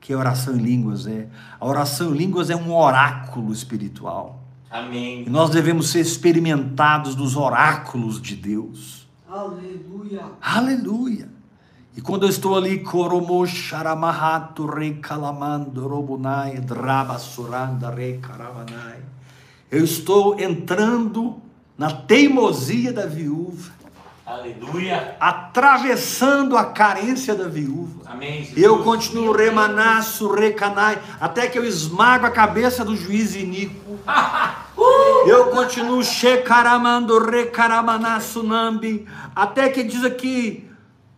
que 0.00 0.12
a 0.12 0.18
oração 0.18 0.56
em 0.56 0.62
línguas 0.62 1.06
é, 1.06 1.28
a 1.60 1.66
oração 1.66 2.14
em 2.14 2.18
línguas 2.18 2.48
é 2.48 2.56
um 2.56 2.74
oráculo 2.74 3.52
espiritual. 3.52 4.42
E 4.72 4.76
Amém. 4.76 5.26
nós 5.28 5.50
devemos 5.50 5.90
ser 5.90 6.00
experimentados 6.00 7.14
dos 7.14 7.36
oráculos 7.36 8.20
de 8.20 8.34
Deus. 8.34 9.06
Aleluia. 9.28 10.24
Aleluia. 10.40 11.28
E 11.96 12.00
quando 12.00 12.24
eu 12.24 12.28
estou 12.28 12.56
ali, 12.56 12.80
Koromo 12.80 13.46
Sharamahatu 13.46 14.66
Rei 14.66 14.94
Kalamando 14.94 15.86
Robunai 15.86 16.58
Drabasuranda 16.60 17.90
Rei 17.90 18.18
Karamanai, 18.18 19.00
eu 19.70 19.82
estou 19.82 20.38
entrando 20.38 21.40
na 21.76 21.90
teimosia 21.90 22.92
da 22.92 23.06
viúva, 23.06 23.72
Aleluia. 24.26 25.16
atravessando 25.20 26.56
a 26.56 26.64
carência 26.64 27.32
da 27.32 27.46
viúva. 27.46 28.02
Amém. 28.06 28.52
Eu 28.56 28.82
continuo 28.82 29.30
remanaço, 29.30 30.28
recanai, 30.32 31.00
até 31.20 31.46
que 31.46 31.56
eu 31.56 31.64
esmago 31.64 32.26
a 32.26 32.30
cabeça 32.30 32.84
do 32.84 32.96
juiz 32.96 33.36
iníquo. 33.36 33.98
Eu 35.26 35.46
continuo 35.46 36.04
shekaramando, 36.04 37.18
recaramanaço 37.18 38.44
nambi, 38.44 39.08
até 39.34 39.68
que 39.68 39.82
diz 39.82 40.04
aqui, 40.04 40.70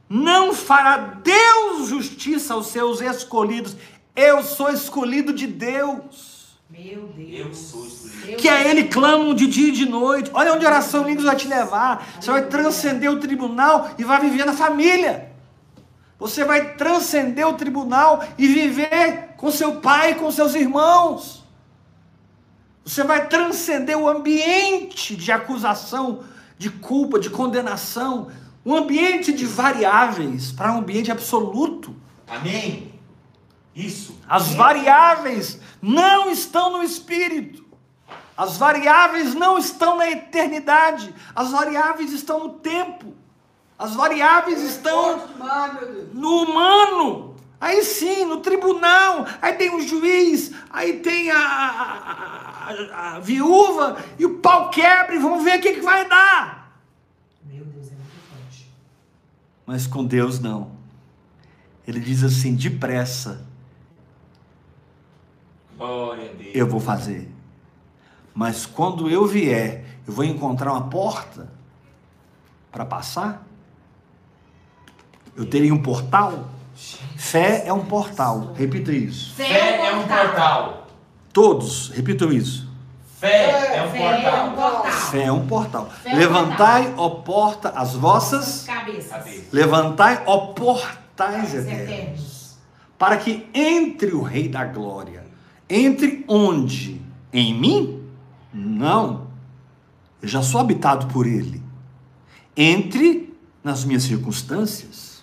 não 0.09 0.55
fará 0.55 0.97
Deus 0.97 1.89
justiça 1.89 2.55
aos 2.55 2.69
seus 2.69 3.03
escolhidos. 3.03 3.77
Eu 4.17 4.43
sou 4.43 4.71
escolhido 4.71 5.33
de 5.33 5.47
Deus. 5.47 6.38
Meu 6.71 7.07
Deus. 7.17 7.31
Eu 7.31 7.55
sou 7.55 8.37
Que 8.37 8.49
a 8.49 8.69
Ele 8.69 8.85
clamam 8.85 9.35
de 9.35 9.47
dia 9.47 9.69
e 9.69 9.73
de 9.73 9.89
noite. 9.89 10.31
Olha 10.35 10.53
onde 10.53 10.67
a 10.67 10.69
oração 10.69 11.07
línguas 11.07 11.25
vai 11.25 11.37
te 11.37 11.49
levar. 11.49 12.07
Você 12.21 12.31
vai 12.31 12.47
transcender 12.47 13.11
o 13.11 13.19
tribunal 13.19 13.91
e 13.99 14.05
vai 14.05 14.21
viver 14.21 14.45
na 14.45 14.53
família. 14.53 15.33
Você 16.19 16.45
vai 16.45 16.75
transcender 16.75 17.47
o 17.47 17.55
tribunal 17.55 18.23
e 18.37 18.47
viver 18.47 19.31
com 19.37 19.51
seu 19.51 19.77
pai 19.77 20.11
e 20.11 20.15
com 20.17 20.31
seus 20.31 20.55
irmãos. 20.55 21.45
Você 22.85 23.03
vai 23.05 23.29
transcender 23.29 23.97
o 23.97 24.09
ambiente 24.09 25.17
de 25.17 25.31
acusação, 25.31 26.25
de 26.59 26.69
culpa, 26.69 27.19
de 27.19 27.31
condenação, 27.31 28.29
um 28.65 28.75
ambiente 28.75 29.33
de 29.33 29.47
variáveis 29.47 30.51
para 30.51 30.73
um 30.73 30.79
ambiente 30.79 31.11
absoluto. 31.11 31.95
Amém. 32.27 32.88
Isso. 33.87 34.19
As 34.29 34.49
variáveis 34.55 35.59
não 35.81 36.31
estão 36.31 36.73
no 36.73 36.83
espírito. 36.83 37.65
As 38.37 38.57
variáveis 38.57 39.35
não 39.35 39.57
estão 39.59 39.97
na 39.97 40.11
eternidade. 40.11 41.15
As 41.35 41.51
variáveis 41.51 42.13
estão 42.13 42.41
no 42.41 42.49
tempo. 42.55 43.15
As 43.79 43.95
variáveis 43.95 44.61
estão 44.63 45.19
no 46.13 46.43
humano. 46.43 47.37
Aí 47.61 47.83
sim, 47.85 48.25
no 48.25 48.39
tribunal. 48.41 49.27
Aí 49.43 49.55
tem 49.55 49.75
o 49.75 49.81
juiz. 49.81 50.53
Aí 50.71 50.95
tem 51.01 51.31
a, 51.31 51.39
a- 51.39 52.71
a- 52.71 53.17
a 53.17 53.21
viúva. 53.21 53.97
E 54.19 54.27
o 54.27 54.39
pau 54.39 54.71
quebra. 54.71 55.15
E 55.15 55.19
vamos 55.19 55.43
ver 55.45 55.59
o 55.59 55.63
que, 55.63 55.75
que 55.75 55.81
vai 55.81 56.09
dar. 56.09 56.73
Meu 57.45 57.65
Deus, 57.65 57.87
é 57.87 57.95
muito 57.95 58.21
forte. 58.31 58.67
Mas 59.67 59.87
com 59.87 60.05
Deus 60.05 60.39
não. 60.41 60.73
Ele 61.87 61.99
diz 62.01 62.23
assim: 62.23 62.55
depressa. 62.55 63.47
Eu 66.55 66.67
vou 66.67 66.81
fazer. 66.81 67.31
Mas 68.35 68.67
quando 68.67 69.11
eu 69.11 69.27
vier, 69.27 69.85
eu 70.07 70.13
vou 70.13 70.25
encontrar 70.25 70.73
uma 70.73 70.89
porta 70.89 71.51
para 72.71 72.85
passar? 72.85 73.47
Eu 75.37 75.47
teria 75.47 75.73
um 75.73 75.83
portal? 75.83 76.49
Fé 77.17 77.65
é 77.67 77.73
um 77.73 77.85
portal. 77.85 78.53
Repita 78.55 78.93
isso. 78.93 79.35
Fé 79.35 79.87
é 79.87 79.93
um 79.95 80.07
portal. 80.07 80.87
Todos, 81.33 81.91
repitam 81.91 82.33
isso. 82.33 82.69
Fé 83.19 83.77
é 83.77 83.83
um 83.83 83.95
é 83.97 84.51
portal. 84.55 84.85
Fé 84.93 85.23
é 85.25 85.33
um 85.33 85.47
portal. 85.47 85.89
É 86.05 86.15
Levantai, 86.15 86.95
ó 86.97 87.11
porta, 87.11 87.71
as 87.71 87.95
vossas. 87.95 88.65
Cabeças. 88.65 89.11
Cabeça. 89.11 89.45
Levantai, 89.53 90.23
ó 90.27 90.39
portais 90.53 91.55
eternos. 91.55 92.57
Para 92.97 93.17
que 93.17 93.49
entre 93.53 94.13
o 94.13 94.23
Rei 94.23 94.49
da 94.49 94.65
Glória. 94.65 95.28
Entre 95.69 96.25
onde? 96.27 97.01
Em 97.33 97.55
mim? 97.59 98.03
Não. 98.53 99.29
Eu 100.23 100.29
já 100.29 100.43
sou 100.43 100.61
habitado 100.61 101.07
por 101.13 101.27
Ele. 101.27 101.63
Entre 102.57 103.35
nas 103.63 103.85
minhas 103.85 104.03
circunstâncias. 104.05 105.23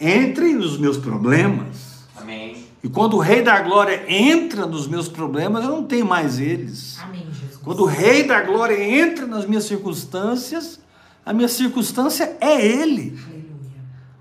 Entre 0.00 0.54
nos 0.54 0.78
meus 0.78 0.96
problemas. 0.96 2.06
Amém. 2.16 2.64
E 2.82 2.88
quando 2.88 3.14
o 3.14 3.20
Rei 3.20 3.42
da 3.42 3.60
Glória 3.60 4.04
entra 4.08 4.64
nos 4.64 4.86
meus 4.86 5.08
problemas, 5.08 5.64
eu 5.64 5.70
não 5.70 5.84
tenho 5.84 6.06
mais 6.06 6.38
eles. 6.38 6.98
Amém, 7.00 7.26
Jesus. 7.32 7.56
Quando 7.62 7.80
o 7.80 7.86
Rei 7.86 8.22
da 8.22 8.40
Glória 8.42 8.82
entra 8.82 9.26
nas 9.26 9.44
minhas 9.44 9.64
circunstâncias, 9.64 10.80
a 11.26 11.32
minha 11.32 11.48
circunstância 11.48 12.36
é 12.40 12.64
Ele. 12.64 13.18
Aleluia. 13.26 13.48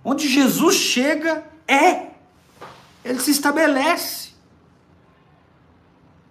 Onde 0.03 0.27
Jesus 0.27 0.75
chega, 0.75 1.43
é. 1.67 2.07
Ele 3.05 3.19
se 3.19 3.31
estabelece. 3.31 4.26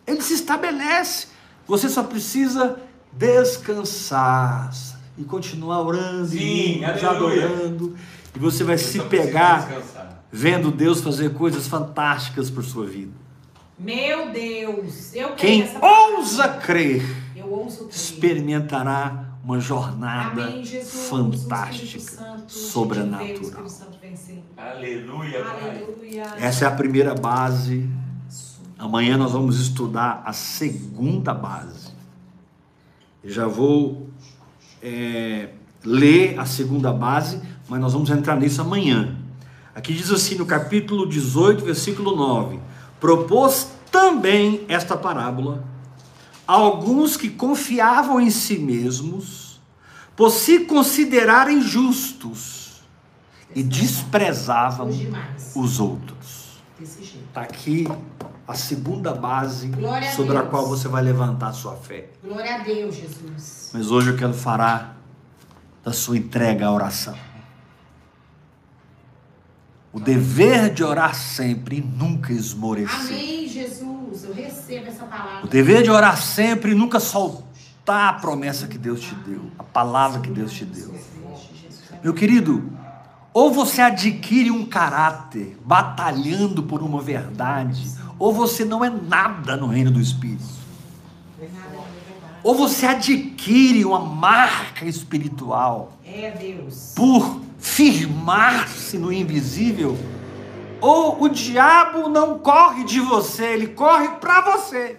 Ele 0.06 0.20
se 0.22 0.34
estabelece. 0.34 1.28
Você 1.66 1.88
só 1.88 2.02
precisa 2.02 2.76
descansar 3.12 4.70
e 5.18 5.24
continuar 5.24 5.80
orando 5.82 6.26
Sim, 6.28 6.80
e 6.80 6.84
aleluia. 6.84 7.10
adorando. 7.46 7.96
E 8.34 8.38
você 8.38 8.62
vai 8.62 8.74
Eu 8.74 8.78
se 8.78 9.00
pegar 9.00 9.68
vendo 10.30 10.70
Deus 10.70 11.00
fazer 11.00 11.32
coisas 11.32 11.66
fantásticas 11.66 12.50
por 12.50 12.62
sua 12.64 12.86
vida. 12.86 13.12
Meu 13.78 14.30
Deus. 14.30 15.14
Eu 15.14 15.30
creio 15.30 15.36
Quem 15.36 15.66
palavra. 15.66 16.16
ousa 16.16 16.48
crer 16.48 17.02
Eu 17.34 17.50
ouso 17.50 17.86
crer. 17.86 17.90
experimentará 17.90 19.24
uma 19.44 19.60
jornada 19.60 20.44
Amém, 20.44 20.64
Jesus. 20.64 21.08
Fantástica, 21.08 22.00
Santo, 22.00 22.52
sobrenatural. 22.52 23.68
Sim. 23.68 24.42
Aleluia. 24.56 25.44
Aleluia. 25.44 26.24
Essa 26.40 26.64
é 26.64 26.68
a 26.68 26.70
primeira 26.70 27.14
base. 27.14 27.88
Amanhã 28.78 29.16
nós 29.16 29.32
vamos 29.32 29.58
estudar 29.58 30.22
a 30.26 30.32
segunda 30.32 31.32
base. 31.32 31.88
Eu 33.24 33.30
já 33.30 33.46
vou 33.46 34.08
é, 34.82 35.48
ler 35.82 36.38
a 36.38 36.44
segunda 36.44 36.92
base, 36.92 37.40
mas 37.68 37.80
nós 37.80 37.94
vamos 37.94 38.10
entrar 38.10 38.36
nisso 38.36 38.60
amanhã. 38.60 39.16
Aqui 39.74 39.94
diz 39.94 40.10
assim 40.10 40.34
no 40.34 40.44
capítulo 40.44 41.08
18, 41.08 41.64
versículo 41.64 42.14
9: 42.14 42.60
Propôs 43.00 43.68
também 43.90 44.64
esta 44.68 44.96
parábola 44.96 45.64
a 46.46 46.52
alguns 46.52 47.16
que 47.16 47.30
confiavam 47.30 48.20
em 48.20 48.30
si 48.30 48.58
mesmos, 48.58 49.58
por 50.14 50.30
se 50.30 50.60
considerarem 50.60 51.60
justos, 51.60 52.82
e 53.54 53.62
desprezavam 53.62 54.90
os 55.54 55.80
outros. 55.80 56.60
Está 56.78 57.40
aqui 57.40 57.88
a 58.46 58.54
segunda 58.54 59.12
base 59.12 59.70
a 59.74 60.12
sobre 60.12 60.36
a 60.36 60.42
qual 60.42 60.66
você 60.68 60.86
vai 60.88 61.02
levantar 61.02 61.48
a 61.48 61.52
sua 61.52 61.74
fé. 61.76 62.10
Glória 62.22 62.54
a 62.54 62.58
Deus, 62.58 62.94
Jesus. 62.94 63.70
Mas 63.74 63.90
hoje 63.90 64.10
eu 64.10 64.16
quero 64.16 64.32
falar 64.34 64.96
da 65.82 65.92
sua 65.92 66.16
entrega 66.16 66.66
à 66.66 66.72
oração. 66.72 67.16
O 69.92 69.98
dever 69.98 70.72
de 70.72 70.84
orar 70.84 71.14
sempre 71.14 71.78
e 71.78 71.80
nunca 71.80 72.32
esmorecer. 72.32 73.16
Amém, 73.16 73.48
Jesus. 73.48 74.24
Eu 74.24 74.34
recebo 74.34 74.86
essa 74.88 75.04
O 75.04 75.08
palavra. 75.08 75.48
dever 75.48 75.82
de 75.82 75.90
orar 75.90 76.16
sempre 76.20 76.72
e 76.72 76.74
nunca 76.74 77.00
soltar 77.00 78.10
a 78.10 78.12
promessa 78.14 78.66
que 78.66 78.76
Deus 78.76 79.00
te 79.00 79.14
deu, 79.14 79.50
a 79.58 79.62
palavra 79.62 80.20
que 80.20 80.30
Deus 80.30 80.52
te 80.52 80.64
deu. 80.64 80.94
Meu 82.02 82.12
querido, 82.12 82.75
ou 83.36 83.52
você 83.52 83.82
adquire 83.82 84.50
um 84.50 84.64
caráter 84.64 85.58
batalhando 85.62 86.62
por 86.62 86.82
uma 86.82 87.02
verdade, 87.02 87.86
ou 88.18 88.32
você 88.32 88.64
não 88.64 88.82
é 88.82 88.88
nada 88.88 89.58
no 89.58 89.66
reino 89.66 89.90
do 89.90 90.00
Espírito. 90.00 90.42
Ou 92.42 92.54
você 92.54 92.86
adquire 92.86 93.84
uma 93.84 94.00
marca 94.00 94.86
espiritual 94.86 95.98
É 96.02 96.32
por 96.94 97.42
firmar-se 97.58 98.96
no 98.96 99.12
invisível, 99.12 99.98
ou 100.80 101.22
o 101.22 101.28
diabo 101.28 102.08
não 102.08 102.38
corre 102.38 102.84
de 102.84 103.00
você, 103.00 103.44
ele 103.52 103.66
corre 103.66 104.08
para 104.18 104.40
você. 104.40 104.98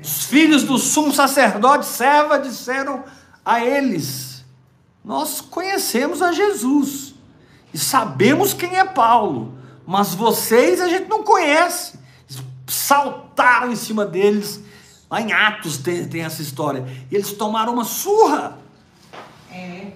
Os 0.00 0.26
filhos 0.26 0.62
do 0.62 0.78
sumo 0.78 1.12
sacerdote 1.12 1.86
serva 1.86 2.38
disseram 2.38 3.02
a 3.44 3.64
eles: 3.64 4.44
Nós 5.04 5.40
conhecemos 5.40 6.22
a 6.22 6.32
Jesus 6.32 7.14
e 7.72 7.78
sabemos 7.78 8.54
quem 8.54 8.78
é 8.78 8.84
Paulo, 8.84 9.52
mas 9.86 10.14
vocês 10.14 10.80
a 10.80 10.88
gente 10.88 11.08
não 11.08 11.22
conhece. 11.22 11.98
Saltaram 12.66 13.70
em 13.70 13.76
cima 13.76 14.06
deles. 14.06 14.60
Lá 15.10 15.20
em 15.20 15.32
Atos 15.32 15.78
tem, 15.78 16.08
tem 16.08 16.22
essa 16.22 16.40
história. 16.40 16.86
E 17.10 17.14
eles 17.14 17.32
tomaram 17.32 17.74
uma 17.74 17.84
surra. 17.84 18.58
É. 19.52 19.92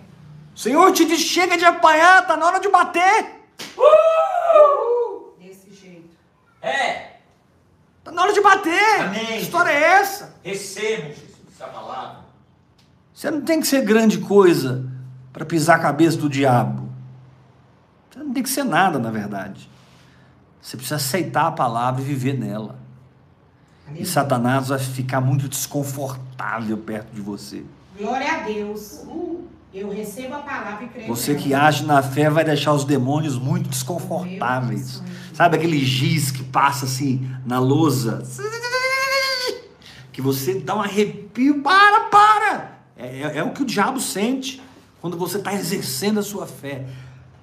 O 0.55 0.59
Senhor 0.59 0.93
te 0.93 1.05
diz: 1.05 1.21
chega 1.21 1.57
de 1.57 1.65
apanhar, 1.65 2.23
está 2.23 2.37
na 2.37 2.47
hora 2.47 2.61
de 2.61 2.69
bater. 2.69 3.41
Desse 5.39 5.73
jeito. 5.73 6.11
É. 6.61 7.13
Está 8.01 8.13
na 8.13 8.23
hora 8.23 8.33
de 8.33 8.41
bater. 8.41 9.01
Amém. 9.01 9.27
Que 9.27 9.43
história 9.43 9.71
é 9.71 9.83
essa? 9.83 10.35
Recebo. 10.43 11.28
Você 13.19 13.33
não 13.33 13.41
tem 13.41 13.61
que 13.61 13.67
ser 13.67 13.83
grande 13.83 14.19
coisa 14.19 14.87
para 15.33 15.45
pisar 15.45 15.75
a 15.75 15.81
cabeça 15.81 16.17
do 16.17 16.29
diabo. 16.29 16.89
Você 18.09 18.21
não 18.21 18.33
tem 18.33 18.45
que 18.45 18.49
ser 18.49 18.63
nada, 18.63 18.97
na 19.01 19.11
verdade. 19.11 19.69
Você 20.63 20.77
precisa 20.77 20.95
aceitar 20.95 21.49
a 21.49 21.51
palavra 21.51 22.01
e 22.01 22.05
viver 22.05 22.39
nela. 22.39 22.79
E. 23.93 24.07
Satanás 24.07 24.69
vai 24.69 24.79
ficar 24.79 25.21
muito 25.21 25.49
desconfortável 25.49 26.79
perto 26.79 27.13
de 27.13 27.21
você. 27.21 27.65
Glória 27.99 28.35
a 28.35 28.43
Deus. 28.45 29.01
Eu 29.75 29.91
recebo 29.91 30.35
a 30.35 30.39
palavra 30.39 30.85
e 30.85 30.89
creio. 30.89 31.09
Você 31.09 31.35
que 31.35 31.53
age 31.53 31.85
na 31.85 32.01
fé 32.01 32.31
vai 32.31 32.45
deixar 32.45 32.73
os 32.73 32.85
demônios 32.85 33.37
muito 33.37 33.69
desconfortáveis. 33.69 35.03
Sabe 35.35 35.57
aquele 35.57 35.85
giz 35.85 36.31
que 36.31 36.45
passa 36.45 36.85
assim 36.85 37.29
na 37.45 37.59
lousa? 37.59 38.23
Que 40.13 40.23
você 40.23 40.61
dá 40.61 40.77
um 40.77 40.83
arrepio. 40.83 41.63
Para, 41.63 42.05
para! 42.05 42.38
É, 42.99 43.21
é- 43.23 43.39
é 43.39 43.43
o 43.45 43.53
que 43.53 43.63
o 43.63 43.65
diabo 43.65 44.01
sente 44.01 44.61
quando 45.01 45.17
você 45.17 45.39
está 45.39 45.55
exercendo 45.55 46.19
a 46.19 46.23
sua 46.23 46.47
fé, 46.47 46.87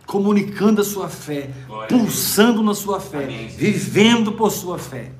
comunicando 0.05 0.81
a 0.81 0.83
sua 0.83 1.07
fé, 1.09 1.49
Glória 1.65 1.87
pulsando 1.87 2.61
na 2.61 2.75
sua 2.75 2.99
fé, 2.99 3.23
Amém. 3.23 3.47
vivendo 3.47 4.33
por 4.33 4.51
sua 4.51 4.77
fé. 4.77 5.11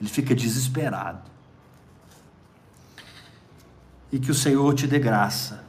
Ele 0.00 0.08
fica 0.08 0.34
desesperado. 0.34 1.22
E 4.12 4.18
que 4.18 4.30
o 4.30 4.34
Senhor 4.34 4.72
te 4.74 4.86
dê 4.86 4.98
graça 5.00 5.64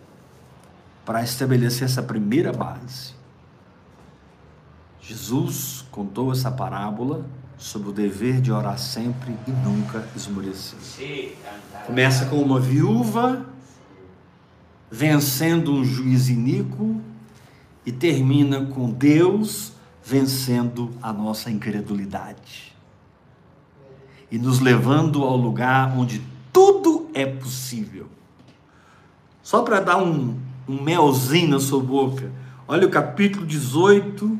para 1.04 1.24
estabelecer 1.24 1.86
essa 1.86 2.04
primeira 2.04 2.52
base. 2.54 3.14
Jesus 5.02 5.86
contou 5.92 6.32
essa 6.32 6.52
parábola 6.52 7.26
sobre 7.58 7.90
o 7.90 7.92
dever 7.92 8.42
de 8.42 8.52
orar 8.52 8.78
sempre 8.78 9.36
e 9.48 9.52
nunca 9.52 10.08
esmorecer. 10.16 11.36
Começa 11.86 12.26
com 12.26 12.38
uma 12.42 12.60
viúva 12.60 13.46
vencendo 14.90 15.74
um 15.74 15.84
juiz 15.84 16.30
iníquo 16.30 17.02
e 17.86 17.92
termina 17.92 18.66
com 18.66 18.90
Deus 18.90 19.74
vencendo 20.04 20.92
a 21.02 21.12
nossa 21.12 21.50
incredulidade 21.50 22.76
e 24.32 24.38
nos 24.38 24.60
levando 24.60 25.24
ao 25.24 25.38
lugar 25.38 25.98
onde 25.98 26.22
tudo 26.52 27.10
é 27.14 27.26
possível. 27.26 28.08
Só 29.42 29.62
para 29.62 29.80
dar 29.80 29.98
um, 29.98 30.38
um 30.68 30.82
melzinho 30.82 31.50
na 31.50 31.60
sua 31.60 31.82
boca, 31.82 32.32
olha 32.68 32.88
o 32.88 32.90
capítulo 32.90 33.46
18, 33.46 34.40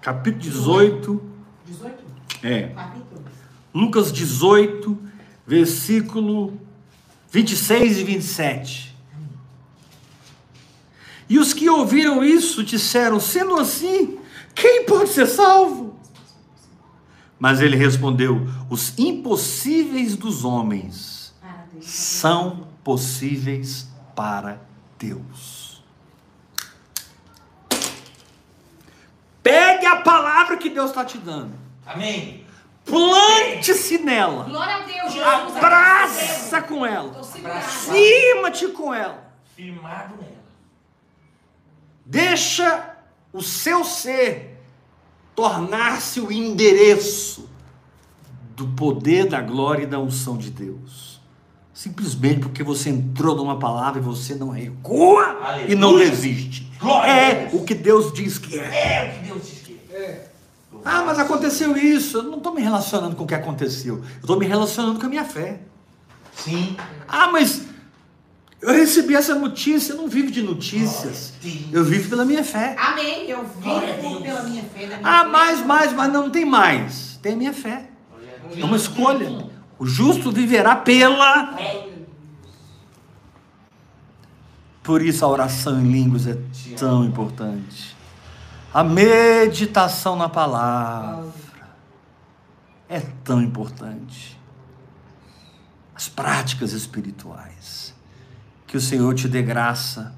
capítulo 0.00 0.42
18, 0.42 1.22
18? 1.66 2.04
é, 2.42 2.62
Capítulo? 2.68 3.22
Lucas 3.72 4.12
18, 4.12 4.98
versículo 5.46 6.58
26 7.30 7.98
e 7.98 8.04
27. 8.04 8.89
E 11.30 11.38
os 11.38 11.54
que 11.54 11.70
ouviram 11.70 12.24
isso 12.24 12.64
disseram: 12.64 13.20
sendo 13.20 13.54
assim, 13.60 14.18
quem 14.52 14.84
pode 14.84 15.10
ser 15.10 15.26
salvo? 15.26 15.96
Mas 17.38 17.60
ele 17.60 17.76
respondeu: 17.76 18.48
os 18.68 18.98
impossíveis 18.98 20.16
dos 20.16 20.44
homens 20.44 21.32
são 21.80 22.66
possíveis 22.82 23.86
para 24.16 24.60
Deus. 24.98 25.84
Pegue 29.40 29.86
a 29.86 29.96
palavra 30.02 30.56
que 30.56 30.68
Deus 30.68 30.90
está 30.90 31.04
te 31.04 31.16
dando, 31.16 31.54
Amém. 31.86 32.44
plante-se 32.84 33.98
nela, 33.98 34.44
Glória 34.44 34.76
a 34.76 34.80
Deus, 34.80 35.12
Jesus. 35.12 35.56
abraça 35.56 36.60
com 36.62 36.84
ela. 36.84 37.22
Firma-te 37.62 38.68
com 38.68 38.92
ela. 38.92 39.32
Firmado 39.56 40.16
nela. 40.16 40.39
Deixa 42.10 42.96
o 43.32 43.40
seu 43.40 43.84
ser 43.84 44.60
tornar-se 45.36 46.20
o 46.20 46.32
endereço 46.32 47.48
do 48.56 48.66
poder, 48.66 49.28
da 49.28 49.40
glória 49.40 49.84
e 49.84 49.86
da 49.86 50.00
unção 50.00 50.36
de 50.36 50.50
Deus. 50.50 51.20
Simplesmente 51.72 52.40
porque 52.40 52.64
você 52.64 52.90
entrou 52.90 53.36
numa 53.36 53.60
palavra 53.60 54.00
e 54.00 54.02
você 54.02 54.34
não 54.34 54.50
recua 54.50 55.38
e 55.68 55.76
não 55.76 55.90
Aleluia. 55.90 56.10
desiste. 56.10 56.70
Glória 56.80 57.10
É 57.12 57.50
o 57.52 57.62
que 57.62 57.74
Deus 57.76 58.12
diz 58.12 58.38
que 58.38 58.58
é. 58.58 58.64
É 58.64 59.08
o 59.08 59.18
que 59.18 59.28
Deus 59.28 59.46
diz 59.48 59.58
que 59.60 59.80
é. 59.92 59.96
É. 59.96 60.30
Ah, 60.84 61.04
mas 61.06 61.16
aconteceu 61.16 61.76
isso. 61.76 62.18
Eu 62.18 62.22
não 62.24 62.38
estou 62.38 62.52
me 62.52 62.60
relacionando 62.60 63.14
com 63.14 63.22
o 63.22 63.26
que 63.26 63.34
aconteceu. 63.36 63.98
Eu 63.98 64.20
estou 64.20 64.36
me 64.36 64.46
relacionando 64.46 64.98
com 64.98 65.06
a 65.06 65.08
minha 65.08 65.24
fé. 65.24 65.60
Sim. 66.34 66.76
Ah, 67.06 67.28
mas 67.30 67.69
eu 68.62 68.72
recebi 68.72 69.14
essa 69.14 69.34
notícia. 69.34 69.92
Eu 69.92 69.96
não 69.98 70.08
vivo 70.08 70.30
de 70.30 70.42
notícias. 70.42 71.32
Eu 71.72 71.84
vivo 71.84 72.08
pela 72.10 72.24
minha 72.24 72.44
fé. 72.44 72.76
Amém. 72.78 73.28
Eu 73.28 73.44
vivo 73.44 74.20
pela 74.22 74.42
minha 74.42 74.62
fé. 74.64 74.86
Da 74.86 74.96
minha 74.98 75.00
Ah, 75.08 75.24
fé. 75.24 75.28
mais, 75.30 75.64
mais, 75.66 75.92
mas 75.92 76.12
não 76.12 76.30
tem 76.30 76.44
mais. 76.44 77.18
Tem 77.22 77.32
a 77.34 77.36
minha 77.36 77.52
fé. 77.52 77.88
É 78.56 78.64
uma 78.64 78.76
escolha. 78.76 79.48
O 79.78 79.86
justo 79.86 80.30
viverá 80.30 80.76
pela. 80.76 81.56
Por 84.82 85.02
isso 85.02 85.24
a 85.24 85.28
oração 85.28 85.80
em 85.80 85.90
línguas 85.90 86.26
é 86.26 86.36
tão 86.76 87.04
importante. 87.04 87.96
A 88.72 88.82
meditação 88.82 90.16
na 90.16 90.28
palavra 90.28 91.32
é 92.88 93.00
tão 93.24 93.40
importante. 93.42 94.38
As 95.94 96.08
práticas 96.08 96.72
espirituais. 96.72 97.94
Que 98.70 98.76
o 98.76 98.80
Senhor 98.80 99.12
te 99.16 99.26
dê 99.26 99.42
graça 99.42 100.14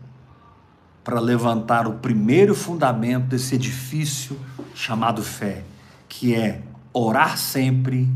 para 1.03 1.19
levantar 1.19 1.89
o 1.89 1.95
primeiro 1.95 2.55
fundamento 2.55 3.29
desse 3.29 3.55
edifício 3.55 4.39
chamado 4.75 5.23
fé, 5.23 5.65
que 6.07 6.35
é 6.35 6.63
orar 6.93 7.39
sempre 7.39 8.07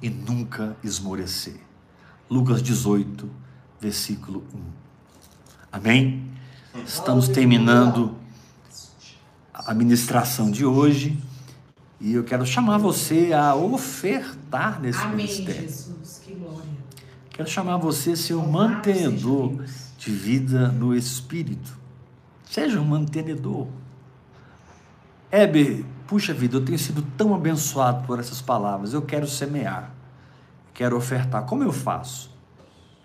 e 0.00 0.08
nunca 0.08 0.76
esmorecer. 0.84 1.56
Lucas 2.30 2.62
18, 2.62 3.28
versículo 3.80 4.44
1. 4.54 4.60
Amém? 5.72 6.30
Estamos 6.86 7.26
terminando 7.26 8.14
a 9.52 9.74
ministração 9.74 10.48
de 10.48 10.64
hoje 10.64 11.20
e 12.00 12.12
eu 12.12 12.22
quero 12.22 12.46
chamar 12.46 12.78
você 12.78 13.32
a 13.32 13.56
ofertar 13.56 14.80
nesse 14.80 15.00
Amém, 15.00 15.26
ministério. 15.26 15.62
Jesus. 15.62 16.21
Quero 17.32 17.48
chamar 17.48 17.78
você 17.78 18.14
Louvado 18.34 18.52
mantenedor 18.52 19.64
de 19.96 20.10
vida 20.10 20.68
no 20.68 20.94
Espírito. 20.94 21.78
Seja 22.44 22.78
um 22.78 22.84
mantenedor. 22.84 23.68
Heber, 25.30 25.82
puxa 26.06 26.34
vida, 26.34 26.58
eu 26.58 26.64
tenho 26.64 26.78
sido 26.78 27.00
tão 27.16 27.34
abençoado 27.34 28.06
por 28.06 28.20
essas 28.20 28.42
palavras. 28.42 28.92
Eu 28.92 29.00
quero 29.00 29.26
semear. 29.26 29.94
Quero 30.74 30.94
ofertar. 30.94 31.46
Como 31.46 31.62
eu 31.62 31.72
faço? 31.72 32.30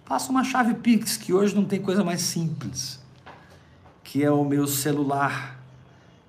Faço 0.04 0.30
uma 0.30 0.44
chave 0.44 0.74
Pix, 0.74 1.16
que 1.16 1.32
hoje 1.32 1.56
não 1.56 1.64
tem 1.64 1.82
coisa 1.82 2.04
mais 2.04 2.22
simples. 2.22 3.00
Que 4.04 4.26
é 4.26 4.32
o 4.32 4.44
meu 4.44 4.68
celular 4.68 5.58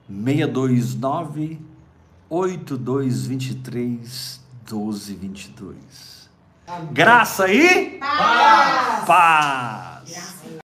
629 0.09 1.61
8223 2.31 4.41
1222. 4.71 6.18
Graça 6.91 7.49
e 7.51 7.99
paz. 7.99 9.05
paz. 9.07 10.49